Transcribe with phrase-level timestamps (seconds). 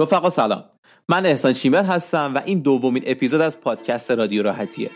[0.00, 0.64] رفقا سلام.
[1.08, 4.90] من احسان شیمر هستم و این دومین اپیزود از پادکست رادیو راحتیه.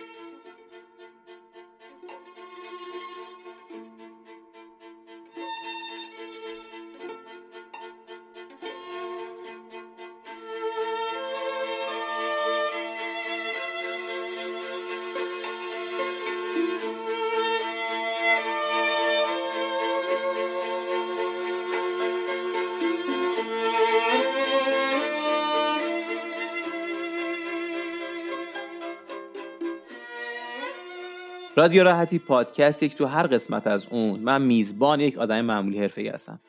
[31.63, 34.21] رادیو راحتی پادکست یک تو هر قسمت از اون.
[34.21, 36.41] من میزبان یک آدم معمولی حرفه‌ای هستم.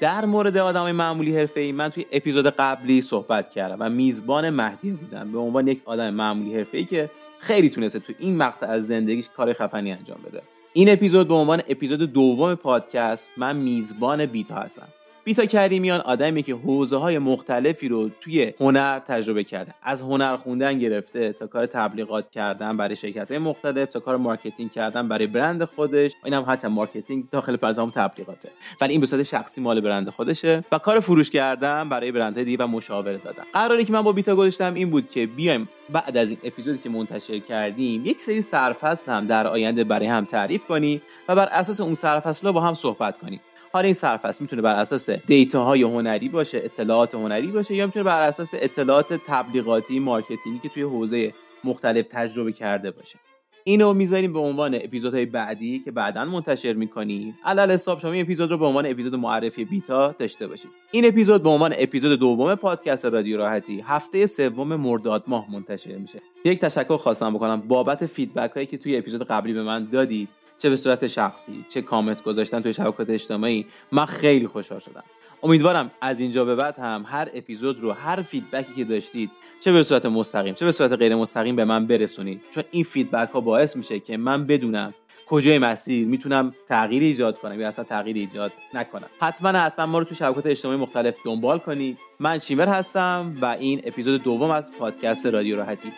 [0.00, 5.32] در مورد آدم معمولی حرفه‌ای من توی اپیزود قبلی صحبت کردم و میزبان مهدی بودم.
[5.32, 9.52] به عنوان یک آدم معمولی حرفه‌ای که خیلی تونسته تو این مقطع از زندگیش کار
[9.52, 10.42] خفنی انجام بده.
[10.72, 14.88] این اپیزود به عنوان اپیزود دوم پادکست من میزبان بیتا هستم.
[15.24, 19.74] بیتا کریمیان آدمی که حوزه های مختلفی رو توی هنر تجربه کرده.
[19.82, 24.70] از هنر خوندن گرفته تا کار تبلیغات کردن برای شرکت های مختلف تا کار marketing
[24.70, 26.12] کردن برای برند خودش.
[26.24, 28.48] این هم حتی marketing داخل پرانتز هم تبلیغاته.
[28.80, 32.66] ولی این به شخصی مال برند خودشه و کار فروش کردن برای برندهای دیگه و
[32.66, 33.42] مشاوره دادن.
[33.52, 36.88] قراری که من با بیتا گذاشتم این بود که بیایم بعد از این اپیزودی که
[36.88, 41.80] منتشر کردیم یک سری سرفصل هم در آینده برای هم تعریف کنیم و بر اساس
[41.80, 43.40] اون سرفصل با هم صحبت کنیم.
[43.72, 48.02] حالا این سرفصل می‌تونه بر اساس data های هنری باشه اطلاعات هنری باشه یا می‌تونه
[48.02, 53.18] بر اساس اطلاعات تبلیغاتی marketing ی که توی حوزه مختلف تجربه کرده باشه.
[53.64, 57.38] اینو می‌ذاریم به عنوان اپیزودهای بعدی که بعدا منتشر می‌کنیم.
[57.44, 60.70] علی‌الحساب شما این اپیزود رو به عنوان اپیزود معرفی بیتا داشته باشید.
[60.90, 66.22] این اپیزود به عنوان اپیزود دوم پادکست رادیو راحتی هفته سوم مرداد ماه منتشر میشه.
[66.44, 70.28] یک تشکر خواستم بکنم بابت feedback هایی که توی اپیزود قبلی به من دادید.
[70.62, 75.04] چه به صورت شخصی چه کامنت گذاشتن توی شبکات اجتماعی من خیلی خوشحال شدم.
[75.42, 79.72] امیدوارم از اینجا به بعد هم هر اپیزود رو هر feedback ی که داشتید چه
[79.72, 82.40] به صورت مستقیم چه به صورت غیر مستقیم به من برسونید.
[82.50, 84.94] چون این feedback ها باعث میشه که من بدونم
[85.28, 89.08] کجای مسیر می‌تونم تغییر ایجاد کنم یا اصلا تغییر ایجاد نکنم.
[89.20, 91.98] حتما حتما ما رو تو شبکات اجتماعی مختلف دنبال کنید.
[92.18, 95.92] من چیمر هستم و این اپیزود دوم از پادکست رادیو راحتی.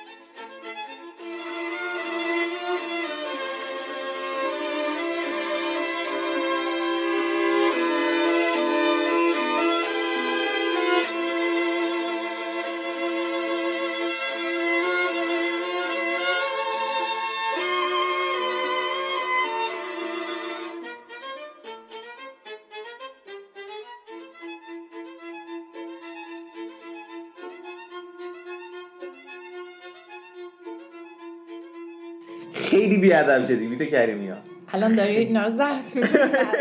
[33.13, 34.37] بیادب شدی بیت کریمی ها
[34.69, 35.53] الان داری اینا رو
[35.95, 36.11] می‌کنی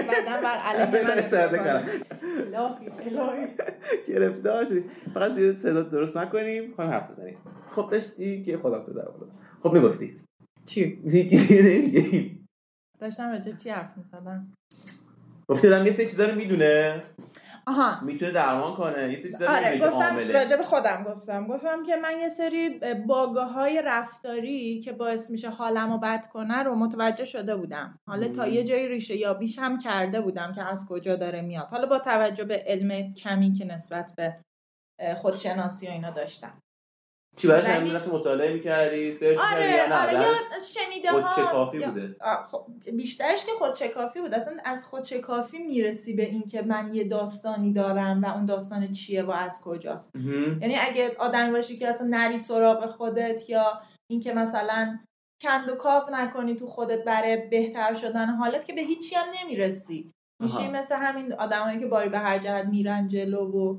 [0.08, 1.84] بعدا بر علیه من استفاده کنم.
[4.08, 4.84] گرفتار شدی.
[5.14, 7.38] فقط زیاد صدا درست نکنیم خواهیم حرف بزنیم.
[7.76, 9.28] خب داشتی که خودم صدا رو
[9.64, 10.18] خب می‌گفتی.
[10.66, 11.00] چی؟
[13.00, 14.54] داشتم راجع چی حرف می‌زدم؟
[15.48, 17.04] گفتی آدم یه سری چیزا رو می‌دونه.
[17.68, 18.06] آها.
[18.06, 19.10] می‌تونه درمان کنه.
[19.12, 20.16] یه سری آره گفتم
[20.58, 21.48] به خودم گفتم.
[21.48, 26.76] گفتم که من یه سری باگاه های رفتاری که باعث میشه حالمو بد کنه رو
[26.76, 28.00] متوجه شده بودم.
[28.08, 28.48] حالا تا.
[28.48, 31.68] یه جایی ریشه یابیش هم کرده بودم که از کجا داره میاد.
[31.68, 34.38] حالا با توجه به علم کمی که نسبت به
[35.18, 36.62] خودشناسی و اینا داشتم.
[37.38, 40.34] چی براش ولی- رفتی مطالعه می‌کردی سرچ می‌کردی یا آره نه آره یا
[40.74, 42.16] شنیده ها خودشکافی یا- بوده
[42.52, 42.66] خب
[42.98, 48.22] بیشترش که خودشکافی بود اصلا از خودشکافی می‌رسی به این که من یه داستانی دارم
[48.24, 50.12] و اون داستان چیه و از کجاست.
[50.62, 53.82] یعنی اگه آدمی باشی که اصلا نری سراغ خودت یا
[54.12, 55.00] اینکه مثلا
[55.44, 60.12] کند و کاف نکنی تو خودت برای بهتر شدن حالت که به هیچی هم نمی‌رسی
[60.42, 60.68] میشی.
[60.68, 63.78] مثل همین آدمایی که باری به هر جهت میرن جلو و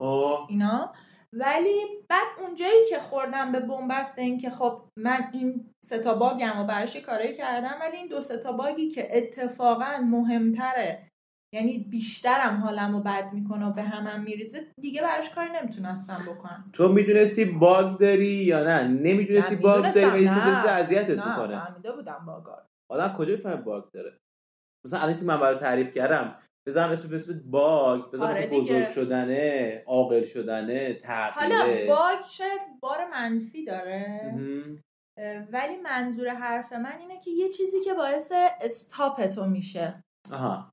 [0.00, 0.46] آه.
[0.50, 0.92] اینا
[1.32, 6.64] ولی بعد اونجایی که خوردم به بنبست این که خب من این ستا باگم و
[6.64, 11.08] براش کارایی کردم ولی این دو ستا باگی که اتفاقا مهمتره
[11.54, 16.70] یعنی بیشترم حالم رو بد می‌کنه و به همم میریزه دیگه براش کاری نمی‌تونستم بکنم.
[16.72, 20.68] تو می‌دونستی باگ داری یا نه؟ نمی‌دونستی نه، باگ داری ولی چیزی نه.
[20.68, 21.64] اذیتت نه می‌کنه.
[21.64, 24.18] فهمیده بودم باگار آدم کجا می‌فهمه باگ داره؟
[24.86, 28.50] مثلا الان من برای تعریف کردم؟ بزنم اسم اسم باگ بزنم آره اسم.
[28.50, 31.00] بزرگ شدنه عاقل شدنه
[31.34, 34.34] حالا تغییره باگ شاید بار منفی داره.
[35.52, 40.02] ولی منظور حرف من اینه که یه چیزی که باعث استاپ تو میشه.
[40.32, 40.70] آها.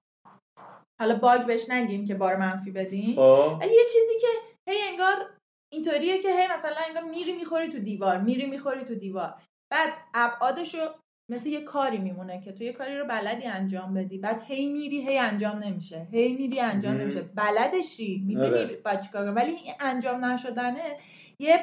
[1.02, 3.16] حالا باگ بهش نگیم که بار منفی بدیم.
[3.16, 3.58] خب.
[3.62, 4.28] ولی یه چیزی که
[4.70, 5.30] هی انگار
[5.74, 9.42] اینطوریه که هی مثلا انگار میری می‌خوری تو دیوار میری می‌خوری تو دیوار.
[9.72, 10.88] بعد ابعادش رو
[11.30, 15.08] مثل یه کاری میمونه که تو یه کاری رو بلدی انجام بدی بعد هی میری
[15.08, 16.08] هی انجام نمیشه.
[16.12, 16.94] هی میری انجام.
[16.94, 17.22] نمیشه.
[17.22, 18.82] بلدشی می‌دونی آره.
[18.86, 19.28] باید چیکار.
[19.28, 20.98] ولی این انجام نشدنه
[21.40, 21.60] یه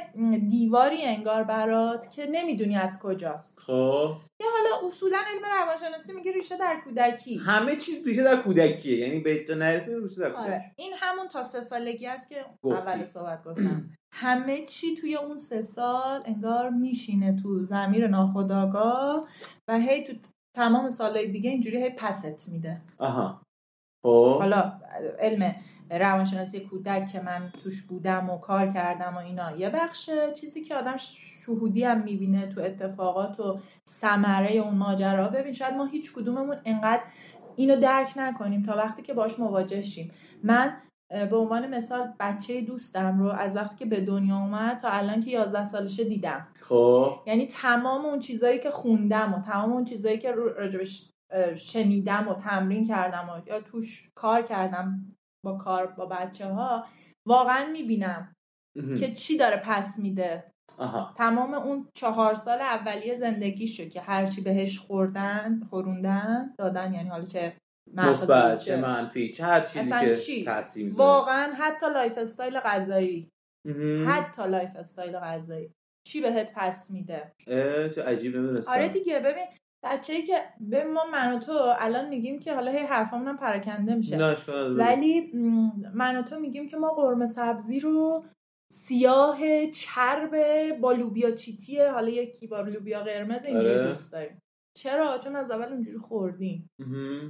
[0.49, 3.59] دیواری انگار برات که نمی‌دونی از کجاست.
[3.59, 4.17] خب.
[4.41, 7.37] حالا اصولا علم روانشناسی میگه ریشه در کودکی.
[7.37, 8.99] همه چیز ریشه در کودکیه.
[8.99, 12.45] یعنی به تو نرسه ریشه در کودکی آره این همون تا سه سالگی است که
[12.63, 12.91] گفتی.
[12.91, 13.91] اول صحبت گفتم.
[14.13, 19.29] همه چی توی اون سه سال انگار میشینه تو زمیر ناخودآگاه
[19.69, 20.13] و هی تو
[20.57, 22.81] تمام سالهای دیگه اینجوری هی پست میده.
[22.99, 23.43] آها.
[24.03, 24.37] خب.
[24.39, 24.73] حالا
[25.19, 25.55] علم
[25.91, 30.75] روانشناسی کودک که من توش بودم و کار کردم و اینا یه بخشه چیزی که
[30.75, 35.29] آدم شهودی هم می‌بینه تو اتفاقات و ثمره اون ماجرا.
[35.29, 37.03] ببین شاید ما هیچ کدوممون انقدر
[37.57, 40.13] اینو درک نکنیم تا وقتی که باش مواجه شیم.
[40.43, 40.77] من
[41.11, 45.31] به عنوان مثال بچه دوستم رو از وقتی که به دنیا اومد تا الان که
[45.31, 46.49] 11 سالشه دیدم.
[46.61, 47.23] خب.
[47.27, 51.11] یعنی تمام اون چیزایی که خوندم و تمام اون چیزایی که راجبش
[51.57, 56.85] شنیدم و تمرین کردم و یا توش کار کردم با کار با بچه ها
[57.27, 58.33] واقعا می‌بینم.
[58.99, 60.51] که چی داره پس میده.
[60.79, 61.15] آها.
[61.17, 67.53] تمام اون چهار سال اولیه زندگیشو که هرچی بهش خوردن خوروندن دادن یعنی حالا چه
[67.95, 71.09] مثبت چه- منفی چه هر چیزی که چی؟ تاثیر می‌ذاره.
[71.09, 73.29] واقعا حتی lifestyle غذایی.
[74.07, 75.73] حتی lifestyle غذایی.
[76.09, 77.33] چی بهت پس میده؟
[77.95, 79.45] چه عجیب نمی‌دونستم آره دیگه ببین
[79.85, 80.35] بچه‌ای که
[80.73, 84.17] ببین ما من و تو الان میگیم که حالا هی حرفامون هم پراکنده میشه.
[84.77, 85.31] ولی
[85.95, 88.25] من و تو میگیم که ما قرمه سبزی رو
[88.73, 90.33] سیاه چرب
[90.81, 91.91] با لوبیا چیتیه.
[91.91, 93.89] حالا یکی با لوبیا قرمز اینجوری آره.
[93.89, 94.39] دوست داریم.
[94.83, 96.71] چرا؟ چون از اول اونجوری خوردیم.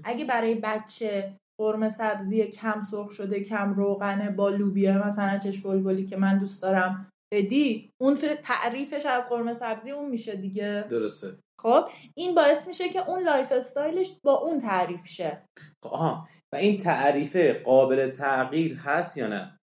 [0.05, 6.07] اگه برای بچه قرمه سبزی کم سرخ شده کم روغنه با لوبیا مثلا چش بلبلی
[6.07, 10.87] که من دوست دارم بدی اون تعریفش از قرمه سبزی اون میشه دیگه.
[10.91, 11.29] درسته.
[11.61, 11.85] خب
[12.17, 15.45] این باعث میشه که اون lifestyle ش با اون تعریف شه.
[15.85, 16.29] خب، آها.
[16.53, 19.60] و این تعریفه قابل تغییر هست یا نه؟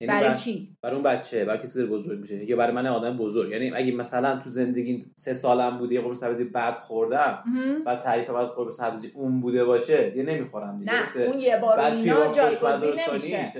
[0.00, 3.16] برای بر- کی برای اون بچه برای کسی که بزرگ میشه یا برای من آدم
[3.16, 7.44] بزرگ یعنی اگه مثلا تو زندگی سه سالم بوده یه قرمه سبزی بد خوردم.
[7.86, 11.76] و تعریفم از قرمه سبزی اون بوده باشه یه نمی‌خورم دیگه نه؟ اون یه بار
[11.76, 13.52] بعد اینا جایگزین نمیشه؟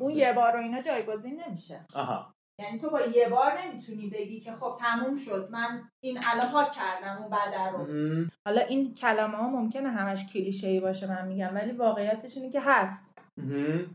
[0.00, 4.40] اون یه بار و اینا جایگزین نمیشه آها یعنی تو با یه بار نمی‌تونی بگی
[4.40, 7.86] که خب تموم شد من این الان ها کردم اون بعد رو.
[8.46, 12.60] حالا این کلمه ها ممکنه همش کلیشه ای باشه من میگم ولی واقعیتش اینه که
[12.60, 13.13] هست.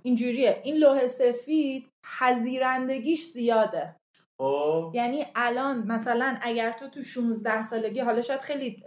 [0.04, 0.62] اینجوریه.
[0.64, 3.96] این لوح سفید پذیرندگیش زیاده.
[4.42, 4.92] خب.
[4.94, 8.84] یعنی الان مثلا اگر تو تو 16 سالگی حالا شاید خیلی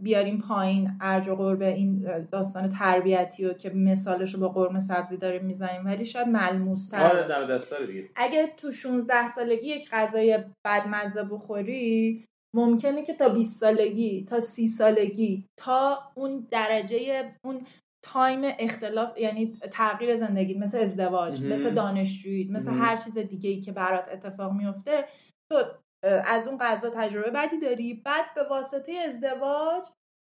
[0.00, 5.16] بیاریم پایین ارج و قرب این داستان تربیتی و که مثالش رو با قرمه سبزی
[5.16, 8.10] داریم می‌زنیم ولی شاید ملموس آره دم دست داره دیگه.
[8.16, 12.24] اگه تو 16 سالگی یک غذای بدمزه بخوری
[12.56, 17.66] ممکنه که تا 20 سالگی تا 30 سالگی تا اون درجه اون
[18.02, 21.42] تایم اختلاف یعنی تغییر زندگی مثل ازدواج.
[21.42, 22.70] مثل دانشجویی مثل.
[22.70, 25.04] هر چیز دیگه ای که برات اتفاق میفته
[25.52, 25.64] تو
[26.04, 29.82] از اون غذا تجربه بدی داری بعد به واسطه ازدواج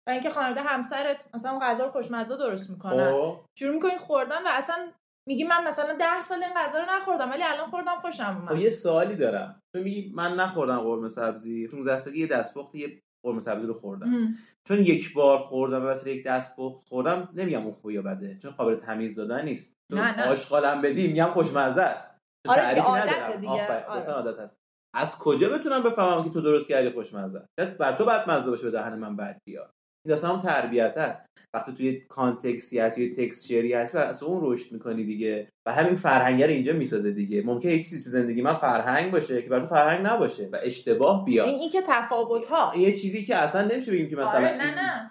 [0.09, 4.43] و اینکه خانواده همسرت مثلا اون غذا رو خوشمزه درست می‌کنن خب شروع می‌کنی خوردن
[4.45, 4.93] و اصلا
[5.29, 8.63] میگی من مثلا ده سال این غذا رو نخوردم ولی الان خوردم خوشم خب اومد
[8.63, 13.41] یه سوالی دارم تو میگی من نخوردم قرمه سبزی 16 سالگی یه دستپخت یه قرمه
[13.41, 14.37] سبزی رو خوردم ام.
[14.69, 18.77] چون یک بار خوردم و یک دستپخت خوردم نمیگم اون خوبه یا بده چون قابل
[18.77, 20.31] تمیز دادن نیست نه، نه.
[20.31, 23.41] آشغالم بدی میگم خوشمزه است آره دیگه، عادته ندارم.
[23.41, 23.51] دیگه.
[23.53, 24.07] آره.
[24.07, 24.57] عادت هست
[24.95, 28.63] از کجا بتونم بفهمم که تو درست کردی خوشمزه است؟ شاید بر تو بدمزه باشه
[28.63, 29.76] به دهن من بد بیاد
[30.07, 34.73] این داستان هم تربیت هست وقتی توی کانتکسی هست یا تکسچری هست از اون رشد
[34.73, 37.43] می‌کنی دیگه و همین فرهنگ رو اینجا می‌سازه دیگه.
[37.43, 41.25] ممکنه یک چیزی تو زندگی من فرهنگ باشه که برای تو فرهنگ نباشه و اشتباه
[41.25, 41.49] بیاد.
[41.49, 44.75] این, این که تفاوت ها یه چیزی که اصلا نمیشه بگیم که مثلا آره نه
[44.75, 45.11] نه.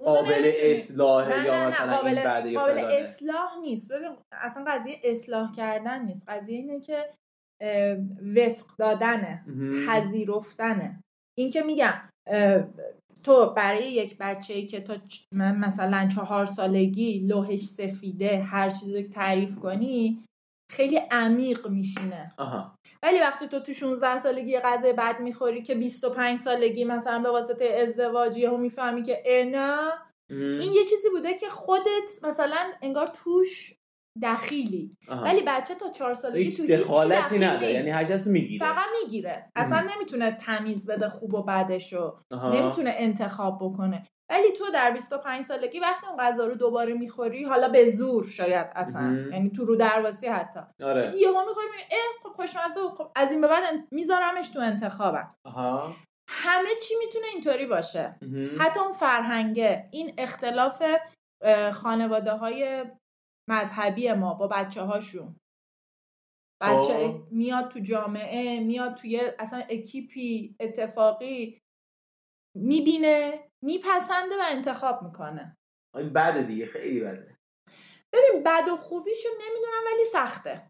[0.00, 0.46] قابل نه،
[0.96, 2.94] یا نه، نه، مثلا قابل, این بعده یا قابل فلانه.
[2.94, 3.92] اصلاح نیست.
[3.92, 6.28] ببین اصلا قضیه اصلاح کردن نیست.
[6.28, 7.10] قضیه اینه که
[8.36, 9.44] وفق دادنه.
[9.88, 11.00] پذیرفتنه.
[11.38, 12.08] این که میگم
[13.24, 14.96] تو برای یک بچه ای که تا
[15.32, 20.24] من مثلا چهار سالگی لوحش سفیده هر چیزی که تعریف کنی
[20.72, 22.32] خیلی عمیق میشینه.
[22.36, 22.74] آها.
[23.02, 27.30] ولی وقتی تو تو 16 سالگی یه غذای بد می‌خوری که 25 سالگی مثلا به
[27.30, 29.22] واسطه ازدواجی هم می‌فهمی که
[30.30, 30.60] مهم.
[30.60, 33.74] این یه چیزی بوده که خودت مثلا انگار توش
[34.22, 34.96] دخیلی.
[35.08, 35.24] آها.
[35.24, 37.72] ولی بچه تا چهار سالگی تو دخالتی نداره.
[37.72, 38.66] یعنی هر چیزی می‌گیره.
[38.66, 39.50] فقط می‌گیره.
[39.56, 42.20] اصلا نمی‌تونه تمیز بده خوب و بدشو.
[42.30, 44.06] نمی‌تونه انتخاب بکنه.
[44.30, 48.66] ولی تو در 25 سالگی وقتی اون غذا رو دوباره می‌خوری حالا به زور شاید
[48.74, 49.28] اصلا.
[49.32, 50.60] یعنی تو رو درواسی حتی.
[50.84, 51.12] آره.
[51.16, 55.34] یهو می‌خوری اه خب خوشمزه خب از این به بعد میذارمش تو انتخابم.
[55.46, 55.96] آها.
[56.28, 58.18] همه چی می‌تونه اینطوری باشه.
[58.58, 60.82] حتی اون فرهنگه این اختلاف
[61.72, 62.84] خانواده های
[63.50, 65.36] مذهبی ما با بچه هاشون
[66.62, 67.28] بچه خب.
[67.30, 71.58] میاد تو جامعه میاد توی اصلا اکیپی اتفاقی
[72.56, 75.56] می‌بینه میپسنده و انتخاب می‌کنه.
[75.96, 77.36] این بده دیگه خیلی بده.
[78.12, 80.68] ببین بد و خوبیشو نمی‌دونم ولی سخته.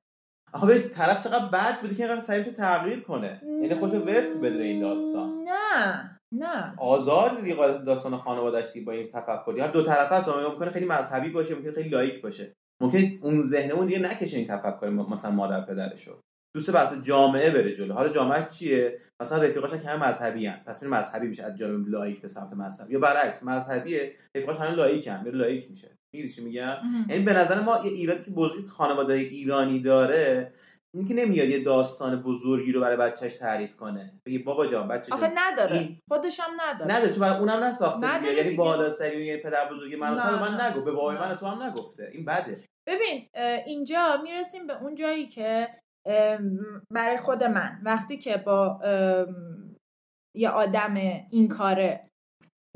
[0.52, 3.41] آخه ببین طرف چقدر بد بوده که اینقدر سعی تو تغییر کنه.
[3.45, 5.45] یعنی خودشو وفق بده این داستان.
[5.45, 6.75] نه نه.
[6.79, 9.61] آزار دیگه داستان خانواده‌اش با این تفکری.
[9.61, 12.55] هر دو طرفه است ممکنه خیلی مذهبی باشه ممکنه خیلی لائیک باشه.
[12.83, 16.21] ممکن اون ذهن اون دیگه نکشه این تفکر مثلا مادر پدرشو.
[16.57, 17.95] دوست بحث جامعه بره جلو.
[17.95, 21.89] حالا جامعه چیه؟ مثلا رفیقاش که همه مذهبی ان پس میره مذهبی میشه از جانب
[21.88, 22.91] لائیک به سمت مذهب.
[22.91, 25.97] یا برعکس مذهبیه رفیقاش همه لائیک ان میره لائیک میشه.
[26.15, 26.77] میگی چی میگم؟
[27.09, 30.53] یعنی به نظر ما یه ایرادی که بزرگی خانواده ایرانی داره
[30.95, 34.21] این که نمیاد یه داستان بزرگی رو برای بچهش تعریف کنه.
[34.27, 35.73] بگی بابا جان بچه آخه نداره.
[35.73, 35.99] این...
[36.11, 36.97] خودش هم نداره.
[36.97, 38.35] نداره چون برای اونم نساخته نداره.
[38.35, 38.57] یعنی.
[38.57, 40.61] بالا سری یعنی پدر بزرگی من نه، من.
[40.61, 40.83] نگو.
[40.83, 41.17] به بابای.
[41.17, 42.11] من تو هم نگفته.
[42.12, 42.61] این بده.
[42.89, 43.29] ببین
[43.67, 45.69] اینجا می‌رسیم به اون جایی که
[46.07, 46.59] ام،
[46.91, 49.77] برای خود من وقتی که با ام،
[50.37, 50.95] یه آدم
[51.31, 52.09] این کاره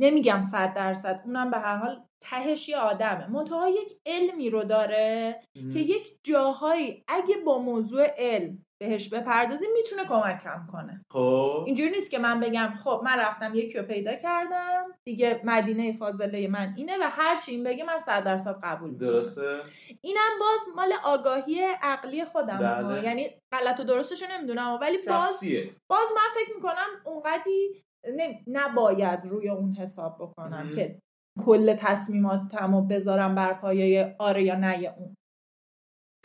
[0.00, 3.26] نمیگم صد درصد اونم به هر حال تهش یه آدمه.
[3.26, 10.04] منتها یک علمی رو داره که یک جاهایی اگه با موضوع علم بهش بپردازی می‌تونه
[10.04, 11.00] کمکم کنه.
[11.12, 11.62] خب.
[11.66, 16.48] اینجوری نیست که من بگم خب من رفتم یکی رو پیدا کردم دیگه مدینه فاضله
[16.48, 19.08] من اینه و هر چی این بگه من صد درصد قبول می‌کنم.
[19.08, 19.60] درسته.
[20.00, 23.04] اینم باز مال آگاهی عقلی خودم بله.
[23.04, 25.70] یعنی غلط و درستش رو نمی‌دونم ولی باز شخصیه.
[25.90, 27.82] باز من فکر می‌کنم اونقدی
[28.46, 30.76] نباید روی اون حساب بکنم مهم.
[30.76, 30.98] که
[31.44, 35.14] کل تصمیماتم رو بذارم بر پایه آره یا نه اون.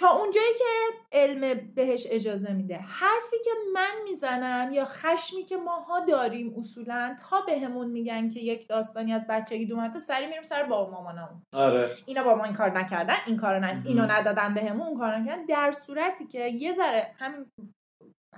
[0.02, 0.66] تا اونجایی که
[1.12, 2.78] علم بهش اجازه میده.
[2.78, 8.68] حرفی که من می‌زنم یا خشمی که ماها داریم اصولا تا بهمون میگن که یک
[8.68, 11.42] داستانی از بچگی دومته سری میریم سر بابا مامانمون.
[11.54, 11.98] آره.
[12.06, 13.84] اینا با ما این کار نکردن این کار نه.
[13.86, 15.46] اینو ندادن بهمون اون کار نکردن.
[15.46, 17.46] در صورتی که یه ذره همین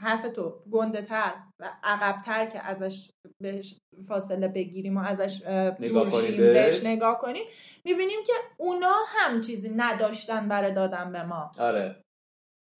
[0.03, 6.11] حرف تو گنده تر و عقبتر که ازش بهش فاصله بگیریم و ازش اه، نگاه
[6.11, 6.37] کنیم.
[6.37, 7.45] بهش نگاه کنیم
[7.85, 12.03] می‌بینیم که اونا هم چیزی نداشتن برای دادن به ما آره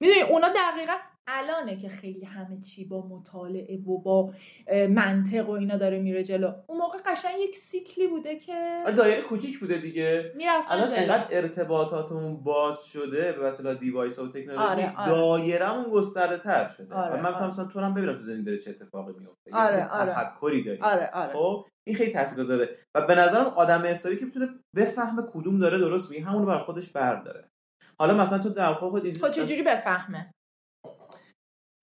[0.02, 4.34] می‌دونی اونا دقیقا الانه که خیلی همه چی با مطالعه و با
[4.90, 6.54] منطق و اینا داره میره جلو.
[6.68, 10.34] اون موقع قشنگ یک سیکلی بوده که آره دایره کوچیک بوده دیگه.
[10.70, 10.94] الان.
[10.94, 15.12] انقدر ارتباطاتمون باز شده به وسیله دیوایس و تکنولوژی آره، آره.
[15.12, 16.96] دایرمون گسترده تر شده.
[16.96, 17.48] آره، و من آره.
[17.48, 20.14] مثلا تو هم ببینم تو زندگی داره چه اتفاقی میفته آره، آره.
[20.14, 20.82] تفکری داری.
[20.82, 21.34] آره آره.
[21.34, 22.78] خب این خیلی تاثیرگذاره.
[22.96, 26.60] و به نظرم آدم حسابی که می‌تونه بفهمه کدوم داره درست میگه همون رو بر
[26.60, 27.50] خودش برداره.
[28.00, 30.32] حالا مثلا تو در واقع خود خب چجوری بفهمه؟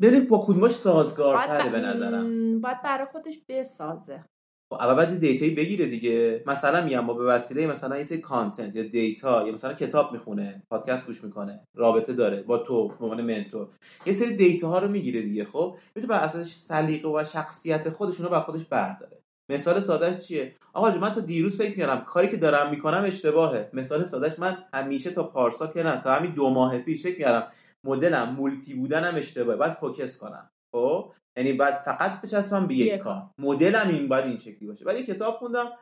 [0.01, 2.61] ببین با کدومش سازگارتره ب- به نظرم.
[2.61, 4.25] باید برای خودش بسازه.
[4.73, 6.43] خب اول بعد data یی بگیره دیگه.
[6.47, 10.63] مثلا میگم با به وسیله مثلا یه سری content یا data یا مثلا کتاب می‌خونه
[10.71, 13.69] پادکست گوش می‌کنه رابطه داره با تو به عنوان mentor.
[14.07, 18.27] یه سری data ها رو می‌گیره دیگه خب؟ می‌تونه بر اساس سلیقه و شخصیت خودشون
[18.27, 19.17] رو بر خودش برداره.
[19.51, 23.71] مثال سادهش چیه؟ آقا جون من تا دیروز فکر می‌کردم کاری که دارم می‌کنم اشتباهه.
[23.73, 27.47] مثال سادهش من همیشه تا پارسا که نه تا همین دو ماه پیش فکر می‌کردم
[27.87, 29.59] مدلم multi بودنم اشتباهه.
[29.59, 30.51] باید focus کنم.
[30.75, 33.31] خب؟ یعنی باید فقط بچسبم به یک کار.
[33.39, 34.85] مدلم این باید این شکلی باشه.
[34.85, 35.73] بعد یه کتاب خوندم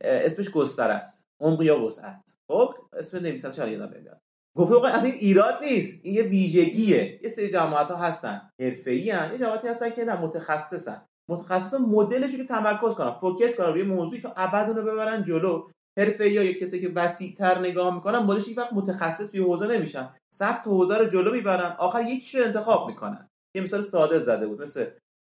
[0.00, 1.28] اسمش گستره است.
[1.42, 2.36] عمق یا وسعت.
[2.50, 4.20] خب؟ اسم نویسنده چرا یادم نمیاد.
[4.56, 6.04] گفته آقا از این ایراد نیست.
[6.04, 7.20] این یه ویژگیه.
[7.22, 8.50] یه سری جماعت ها هستن.
[8.60, 11.06] حرفه‌ای ان یه جماعتی هستن که نه متخصصن.
[11.30, 15.68] متخصص مدلش که تمرکز کنن focus کنن روی موضوعی تا ابد اون رو ببرن جلو.
[15.98, 20.14] حرفه یا کسی که وسیع‌تر نگاه می‌کنن مدلش یک وقت متخصص توی حوزه نمیشن.
[20.34, 23.28] صد تا حوزه رو جلو می‌برن آخر یکیش رو انتخاب می‌کنن.
[23.56, 24.86] یه مثال ساده زده بود مثل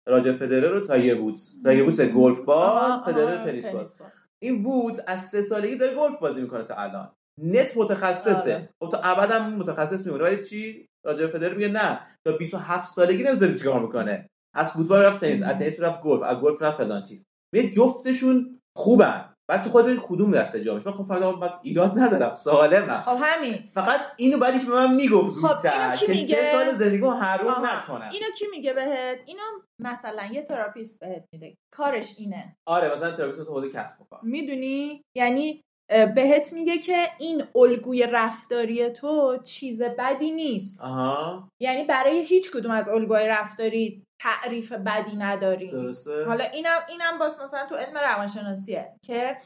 [0.08, 1.62] راجر فدرر و تایگر وودز.
[1.64, 3.98] تایگر وودز گلف باز فدرر تنیس باز.
[4.42, 7.12] این وود از سه سالگی داره گلف بازی می‌کنه تا الان.
[7.42, 8.54] نت متخصصه.
[8.54, 8.68] آره.
[8.82, 10.24] خب تا ابد هم متخصص میمونه.
[10.24, 12.00] ولی چی؟ راجر فدرر میگه نه.
[12.26, 14.28] تا 27 سالگی نمی‌ذاره چیکار می‌کنه.
[14.56, 17.24] از فوتبال رفت تنیس از تنیس رفت گلف از گلف رفت فلان چیز.
[17.54, 19.34] میگه جفتشون خوبن.
[19.50, 20.88] بعد تو خود ببین کدوم دسته جا میشه.
[20.88, 23.02] من خب فهمیدم پس ایراد ندارم سالمم.
[23.06, 23.54] خب همین.
[23.74, 26.72] فقط اینو بعدی که به من می‌گفت خب، زودتر اینو کی که میگه؟ سه سال
[26.72, 27.66] زندگیمو حروم.
[27.66, 28.10] نکنم.
[28.12, 29.42] اینو کی میگه بهت؟ اینو
[29.80, 31.54] مثلا یه تراپیست بهت میده.
[31.74, 32.56] کارش اینه.
[32.68, 38.90] آره مثلا تراپیست حوزه کسب و کار می‌دونی؟ یعنی بهت میگه که این الگوی رفتاری
[38.90, 40.80] تو چیز بدی نیست.
[40.80, 41.48] آها.
[41.62, 45.70] یعنی برای هیچ کدوم از الگوهای رفتاری تعریف بدی نداریم.
[45.70, 49.36] درسته؟ حالا اینم اینم باز مثلا تو علم روانشناسیه که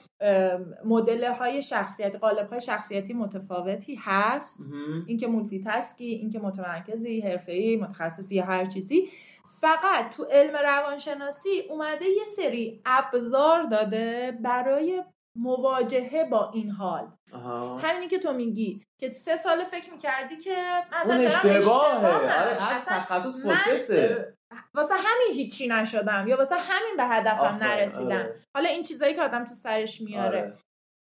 [0.85, 4.59] مدل های شخصیت قالب های شخصیتی متفاوتی هست.
[5.07, 9.09] اینکه مولتی تسکی اینکه متمرکزی حرفه‌ای متخصصی هر چیزی.
[9.61, 15.03] فقط تو علم روانشناسی اومده یه سری ابزار داده برای
[15.37, 17.13] مواجهه با این حال.
[17.33, 17.79] آها.
[17.79, 20.57] همینی که تو میگی که سه سال فکر می‌کردی که
[21.05, 22.07] اون اشتباهه.
[22.07, 24.35] آره از تخصص فوکسه.
[24.75, 28.17] واسه همین هیچی نشدم یا واسه همین به هدفم نرسیدم.
[28.17, 28.43] آره.
[28.57, 30.39] حالا این چیزایی که آدم تو سرش میاره.
[30.39, 30.59] آره.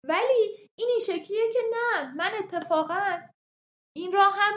[0.08, 3.20] ولی این این شکلیه که نه من اتفاقا
[3.98, 4.54] این را هم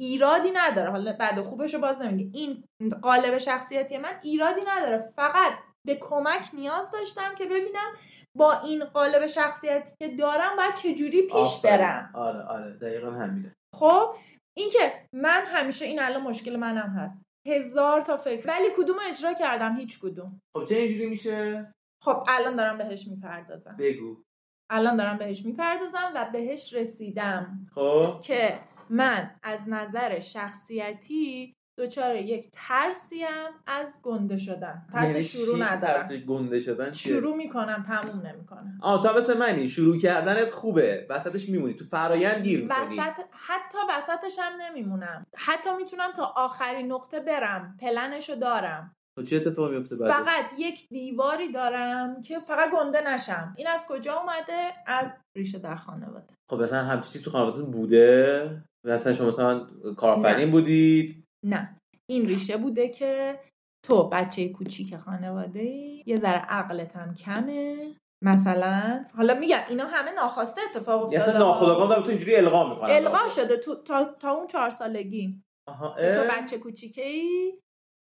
[0.00, 0.90] ایرادی نداره.
[0.90, 2.64] حالا بعد خوبش رو باز نمیگه این
[3.02, 4.98] قالب شخصیتی من ایرادی نداره.
[5.16, 5.52] فقط
[5.86, 7.96] به کمک نیاز داشتم که ببینم
[8.38, 11.60] با این قالب شخصیتی که دارم باید چجوری پیش.
[11.64, 12.10] برم.
[12.14, 13.54] آره آره دقیقا همینه.
[13.76, 14.14] خب
[14.58, 17.22] اینکه من همیشه این الان مشکل منم هست.
[17.48, 18.48] هزار تا فکر.
[18.48, 20.40] ولی کدوم اجرا کردم؟ هیچ کدوم.
[20.56, 21.72] خب چه اینجوری میشه؟
[22.04, 23.76] خب الان دارم بهش می‌پردازم.
[23.78, 24.22] بگو.
[24.70, 28.20] الان دارم بهش می‌پردازم و بهش رسیدم خب.
[28.22, 28.60] که
[28.90, 33.26] من از نظر شخصیتی دچار یک ترسیم
[33.66, 34.86] از گنده شدن.
[34.92, 35.98] ترس یعنی شروع ندارم.
[35.98, 38.78] ترس گنده شدن؟ شروع می‌کنم تموم نمی‌کنم.
[38.82, 42.98] آه تا مثل منی شروع کردنت خوبه وسطش میمونی تو فرایند گیر می‌کنی.
[42.98, 45.26] وسط حتی وسطش هم نمیمونم.
[45.36, 48.96] حتی می‌تونم تا آخرین نقطه برم پلنشو دارم.
[49.18, 53.54] خب چه اتفاقی میفته بعدش؟ فقط یک دیواری دارم که فقط گنده نشم.
[53.56, 56.34] این از کجا اومده؟ از ریشه در خانواده.
[56.50, 60.50] خب مثلا چیزی تو خانوادتون بوده؟ مثلا شما مثلا کارآفرین.
[60.50, 61.78] بودید؟ نه.
[62.10, 63.40] این ریشه بوده که
[63.86, 67.96] تو بچه کوچیک خانواده ای یه ذره عقلت هم کمه.
[68.24, 73.28] مثلا حالا میگم اینا همه ناخواسته اتفاق افتاده اصلا ناخودآگاه تو اینجوری القا می‌کنم القا
[73.28, 75.42] شده تو تا, تا اون چهار سالگی.
[75.68, 77.58] آها تو؟ بچه کوچیکه ای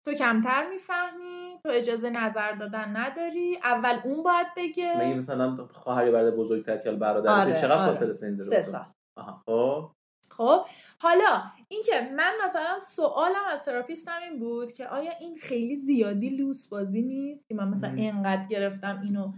[0.05, 3.59] تو کمتر می‌فهمی تو اجازه نظر دادن نداری.
[3.63, 4.97] اول اون باید بگه.
[4.97, 7.85] مگه مثلا خواهر یا برادر بزرگتر که برادر آره، چقدر آره.
[7.85, 8.85] فاصله سنی داره سه؟ سال.
[9.17, 9.91] آها خب.
[10.29, 10.65] خب
[11.01, 16.67] حالا اینکه من مثلا سوالم از تراپیستم این بود که آیا این خیلی زیادی لوس
[16.67, 17.97] بازی نیست؟ که من مثلا مم.
[17.97, 19.33] اینقدر گرفتم اینو.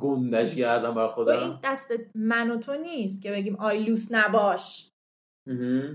[0.00, 4.08] گندش کردم برای و خودم این دست من و تو نیست که بگیم آی لوس
[4.12, 4.90] نباش.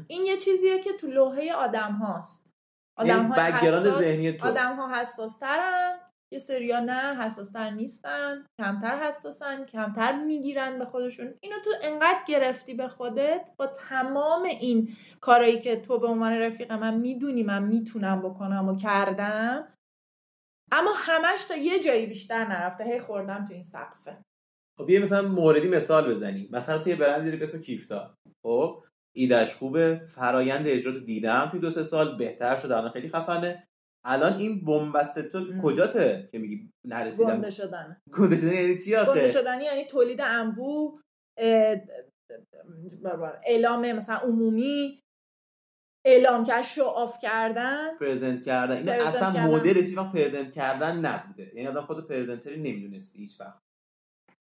[0.08, 2.53] این یه چیزیه که تو لوحه آدم هاست.
[3.00, 4.48] یعنی آدم های background حساس ذهنی تو.
[4.48, 5.99] آدم ها حساسترن.
[6.32, 11.34] یه سریا نه حساستر نیستن کمتر حساسن کمتر می‌گیرن به خودشون.
[11.42, 16.72] اینو تو انقدر گرفتی به خودت با تمام این کارایی که تو به عنوان رفیق
[16.72, 19.74] من می‌دونی من می‌تونم بکنم و کردم
[20.72, 22.84] اما همش تا یه جایی بیشتر نرفته.
[22.84, 24.18] هی خوردم تو این سقفه.
[24.80, 28.15] خب یه مثلا موردی مثال بزنی مثلا تو یه داری به اسم کیفتا.
[28.46, 28.84] خب
[29.15, 33.68] ایدش خوبه فرایند اجرا تو دیدم تو دو سه سال بهتر شده الان خیلی خفنه.
[34.06, 35.62] الان این بنبست تو.
[35.64, 38.02] کجاته که میگی نرسیدم؟ گنده شدن.
[38.18, 41.02] گنده شدن یعنی چی گنده آخه شدنی یعنی تولید انبوه
[43.46, 45.04] اعلام مثلا عمومی
[46.06, 47.98] اعلام کرد شو آف کردن.
[47.98, 48.78] پرزنت کردن.
[48.78, 49.48] این اصلا.
[49.48, 51.52] مدل هیچ وقت پرزنت کردن نبوده.
[51.56, 53.68] یعنی آدم خود پرزنتری نمی‌دونستی هیچ وقت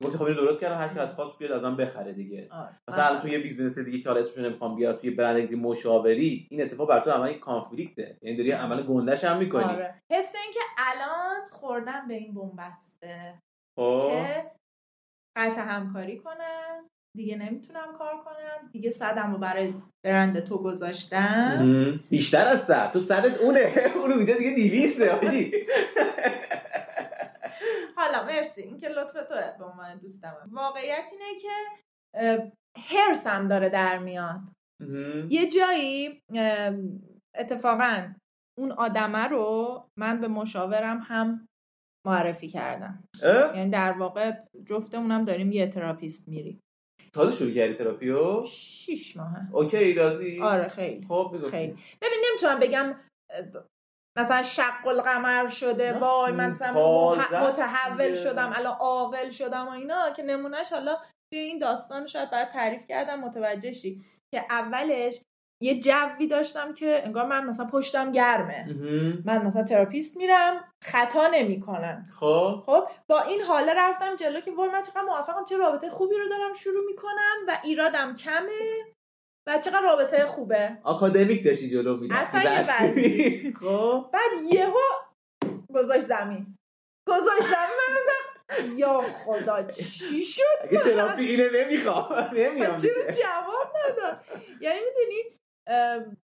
[0.04, 2.48] گفتی خب اینو درست کردم هر کی از خواست بیاد از من بخره دیگه.
[2.50, 2.80] آره.
[2.88, 6.62] مثلا الان تو یه business دیگه که حالا اسمش نمی‌خوام بیارم توی برند مشاوری این
[6.62, 8.18] اتفاق برا تو عملا conflict ه.
[8.22, 9.64] یعنی داری عمل گندش هم می‌کنی.
[9.64, 10.02] آره.
[10.12, 13.42] حس این که الان خوردم به این بنبسته
[13.78, 14.08] خب.
[14.10, 14.50] که
[15.36, 22.00] قطع همکاری کنم دیگه نمی‌تونم کار کنم دیگه صدم رو برای برند تو گذاشتم.
[22.10, 22.92] بیشتر از صد.
[22.92, 23.72] تو صدت اونه.
[24.02, 25.52] اون اونجا دیگه دیویسته آجی.
[28.06, 28.62] حالا مرسی.
[28.62, 34.40] این که لطف توه به عنوان دوستم واقعیت اینه که هرسم داره در میاد.
[35.30, 36.20] یه جایی
[37.34, 38.14] اتفاقا
[38.58, 41.46] اون آدمه رو من به مشاورم هم
[42.06, 43.04] معرفی کردم.
[43.54, 44.32] یعنی در واقع
[44.66, 46.60] جفتمونم داریم یه therapist میریم.
[47.12, 49.54] تازه شروع کردی تراپیو شیش ماهه.
[49.54, 51.06] okay راضی؟ آره خیلی.
[51.06, 51.72] خب خیلی.
[51.72, 52.94] ببین نمی‌تونم بگم
[54.16, 57.14] مثلا شق القمر شده وای من مثلا
[57.48, 58.14] متحول.
[58.14, 60.96] شدم الان عاقل شدم و اینا که نمونهش حالا
[61.32, 65.20] توی این داستان شاید برای تعریف کردم متوجه شی که اولش
[65.62, 68.66] یه جوی داشتم که انگار من مثلا پشتم گرمه.
[69.24, 74.68] من مثلا تراپیست میرم خطا نمی‌کنم خب خب با این حاله رفتم جلو که وای
[74.68, 78.95] من چقدر موفقم چه رابطه خوبی رو دارم شروع می‌کنم و ایرادم کمه
[79.46, 80.78] و چقدر رابطه خوبه.
[80.82, 83.52] آکادمیک داشتی جلو می‌رفتی اصلا یه بستی.
[83.60, 84.10] خب.
[84.12, 84.78] بعد یهو
[85.74, 86.56] گذاشت زمین.
[87.08, 93.72] گذاشت زمین من گفتم یا خدا چی شد؟ اگه ترافیک اینه نمی‌خوام نمیام چرا جواب
[93.84, 94.24] نداد؟
[94.60, 95.22] یعنی می‌دونی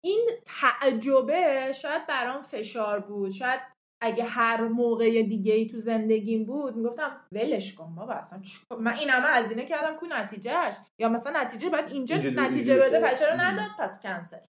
[0.03, 3.31] این تعجبه شاید برام فشار بود.
[3.31, 3.59] شاید
[4.03, 8.41] اگه هر موقع دیگه ای تو زندگیم بود می‌گفتم ولش کن بابا اصلا
[8.79, 13.19] من این همه هزینه کردم کو نتیجهش یا مثلا نتیجه باید اینجا نتیجه بده پس
[13.19, 14.39] چرا نداد پس کنسل.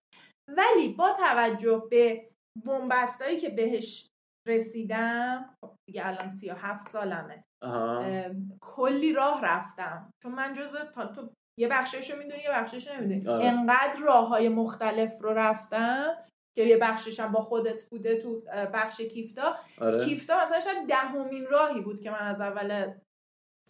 [0.48, 2.28] ولی با توجه به
[2.66, 4.08] بنبستایی که بهش
[4.48, 7.44] رسیدم خب دیگه الان سی و هفت سالمه.
[8.61, 10.11] کلی راه رفتم.
[10.22, 11.30] چون من جز تا تو
[11.61, 13.28] یه بخششو می‌دونی یه بخششو نمی‌دونی.
[13.28, 13.44] آره.
[13.46, 16.16] انقدر راه های مختلف رو رفتم
[16.56, 18.42] که یه بخشش هم با خودت بوده تو
[18.74, 19.56] بخش کیفتا.
[19.80, 20.04] آره.
[20.04, 22.92] کیفتا مثلا شاید دهمین راهی بود که من از اول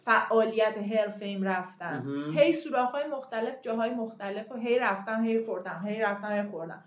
[0.03, 5.85] فعالیت حرفه ایم رفتم هی سوراخ های مختلف جاهای مختلف و هی رفتم هی خوردم
[5.87, 6.85] هی رفتم هی خوردم.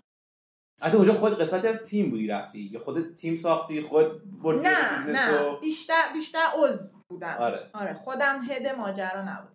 [0.81, 5.59] حتی اونجا خود قسمتی از تیم بودی رفتی؟ یا خود تیم ساختی؟ خود نه نه.
[5.61, 7.35] بیشتر بیشتر عضو بودم.
[7.39, 7.69] آره.
[7.73, 7.93] آره.
[7.93, 9.53] خودم هد ماجرا نبود.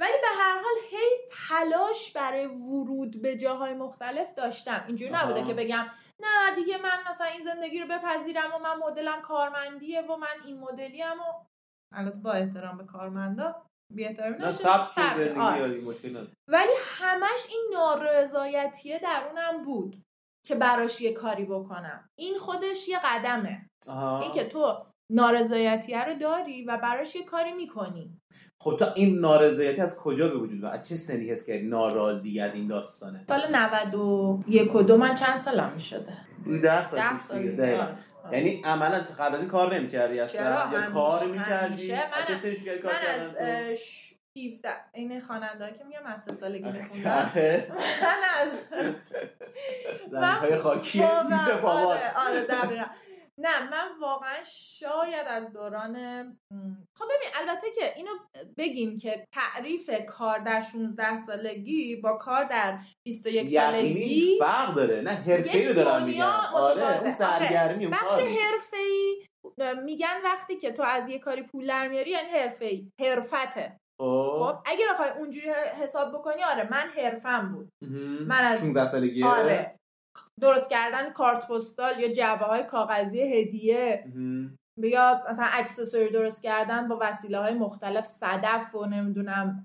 [0.00, 1.08] ولی به هر حال هی
[1.48, 4.84] تلاش برای ورود به جاهای مختلف داشتم.
[4.86, 5.86] اینجوری نبوده که بگم
[6.20, 10.60] نه دیگه من مثلا این زندگی رو بپذیرم و من مدلم کارمندیه و من این
[10.60, 11.06] مدلی و
[11.94, 13.62] البته با احترام به کارمندا
[13.94, 14.86] بی احترامی نه سبک
[15.16, 15.80] زندگی آره.
[15.80, 20.02] مشکل ولی همش این نارضایتیه درونم بود
[20.46, 22.08] که براش یه کاری بکنم.
[22.18, 23.68] این خودش یه قدمه.
[24.22, 28.20] این که تو نارضایتیه رو داری و براش یه کاری می‌کنی.
[28.62, 32.54] خب تو این نارضایتی از کجا به وجود از چه سنی حس کردی ناراضی از
[32.54, 36.12] این داستانه؟ سال 91 و دو من چند سالم می‌شده؟
[36.62, 37.44] 10 سال 10 سال
[38.32, 41.88] یعنی عملا قبل از این کار نمی‌کردی اصلا؟ یا کار می‌کردی؟
[42.26, 43.76] چه سری کار کردن
[44.36, 47.30] 17 این خواننده که میگم از سه سالگی میخوندم.
[48.02, 48.50] من از
[50.12, 50.98] زنهای خاکی
[51.30, 52.84] نیست پاوان آره دقیقا.
[53.42, 55.94] نه من واقعا شاید از دوران
[56.98, 58.10] خب ببین البته که اینو
[58.56, 65.10] بگیم که تعریف کار در 16 سالگی با کار در 21 سالگی فرق داره نه
[65.10, 66.30] حرفه‌ای رو دارم میگم.
[66.54, 69.26] آره اون سرگرمی بخش حرفه‌ای
[69.84, 73.76] میگن وقتی که تو از یه کاری پول در میاری یعنی حرفه‌ای حرفته.
[74.00, 74.38] خب.
[74.42, 75.50] خب اگه بخوای اونجوری
[75.82, 77.68] حساب بکنی آره من حرفم بود.
[78.26, 79.79] من از 16 سالگی آره.
[80.40, 84.04] درست کردن کارت پستال یا جعبه های کاغذی هدیه.
[84.76, 89.64] یا مثلا اکسسوری درست کردن با وسیله های مختلف صدف و نمی‌دونم